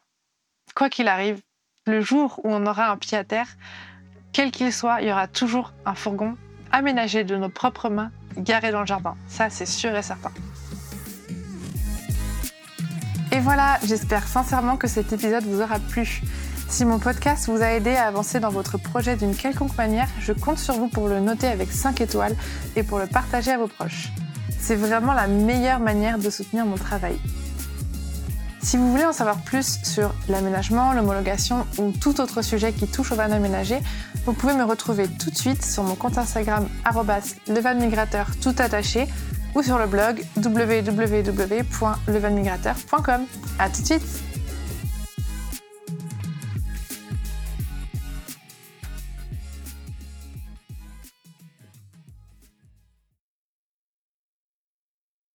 quoi 0.76 0.90
qu'il 0.90 1.08
arrive, 1.08 1.42
le 1.88 2.02
jour 2.02 2.40
où 2.44 2.54
on 2.54 2.66
aura 2.68 2.90
un 2.90 2.98
pied 2.98 3.18
à 3.18 3.24
terre, 3.24 3.48
quel 4.34 4.52
qu'il 4.52 4.72
soit, 4.72 5.02
il 5.02 5.08
y 5.08 5.12
aura 5.12 5.28
toujours 5.28 5.74
un 5.86 5.96
fourgon 5.96 6.38
aménagé 6.72 7.24
de 7.24 7.36
nos 7.36 7.50
propres 7.50 7.90
mains, 7.90 8.12
garé 8.38 8.72
dans 8.72 8.82
le 8.82 8.86
jardin. 8.86 9.16
Ça, 9.28 9.50
c'est 9.50 9.66
sûr 9.66 9.96
et 9.96 10.04
certain. 10.04 10.32
Et 13.40 13.42
voilà, 13.42 13.80
j'espère 13.86 14.28
sincèrement 14.28 14.76
que 14.76 14.90
cet 14.90 15.14
épisode 15.14 15.46
vous 15.46 15.62
aura 15.62 15.80
plu. 15.80 16.22
Si 16.68 16.84
mon 16.84 17.00
podcast 17.00 17.48
vous 17.48 17.62
a 17.62 17.68
aidé 17.68 17.92
à 17.92 18.08
avancer 18.08 18.42
dans 18.42 18.50
votre 18.50 18.78
projet 18.78 19.16
d'une 19.16 19.34
quelconque 19.34 19.78
manière, 19.78 20.10
je 20.20 20.34
compte 20.34 20.58
sur 20.58 20.74
vous 20.74 20.90
pour 20.90 21.08
le 21.08 21.22
noter 21.22 21.48
avec 21.48 21.72
5 21.72 22.02
étoiles 22.02 22.36
et 22.76 22.84
pour 22.84 23.00
le 23.00 23.08
partager 23.08 23.52
à 23.52 23.58
vos 23.58 23.70
proches. 23.70 24.10
C'est 24.60 24.76
vraiment 24.76 25.14
la 25.14 25.28
meilleure 25.28 25.80
manière 25.80 26.20
de 26.20 26.30
soutenir 26.30 26.66
mon 26.66 26.76
travail. 26.76 27.18
Si 28.62 28.76
vous 28.76 28.92
voulez 28.92 29.06
en 29.06 29.14
savoir 29.14 29.38
plus 29.38 29.80
sur 29.84 30.14
l'aménagement, 30.28 30.92
l'homologation 30.92 31.66
ou 31.78 31.94
tout 31.94 32.20
autre 32.20 32.42
sujet 32.42 32.74
qui 32.74 32.88
touche 32.88 33.14
au 33.14 33.16
van 33.16 33.32
aménagé, 33.32 33.80
vous 34.26 34.34
pouvez 34.34 34.54
me 34.54 34.66
retrouver 34.66 35.08
tout 35.08 35.30
de 35.30 35.38
suite 35.38 35.64
sur 35.64 35.84
mon 35.84 35.96
compte 35.96 36.18
Instagram 36.18 36.68
levanmigrateur 37.48 38.28
tout 38.42 38.56
attaché 38.58 39.08
ou 39.56 39.64
sur 39.64 39.78
le 39.78 39.88
blog 39.88 40.22
www.levanmigrateur.com. 40.38 43.22
À 43.58 43.70
tout 43.70 43.82
de 43.82 43.86
suite 43.86 44.29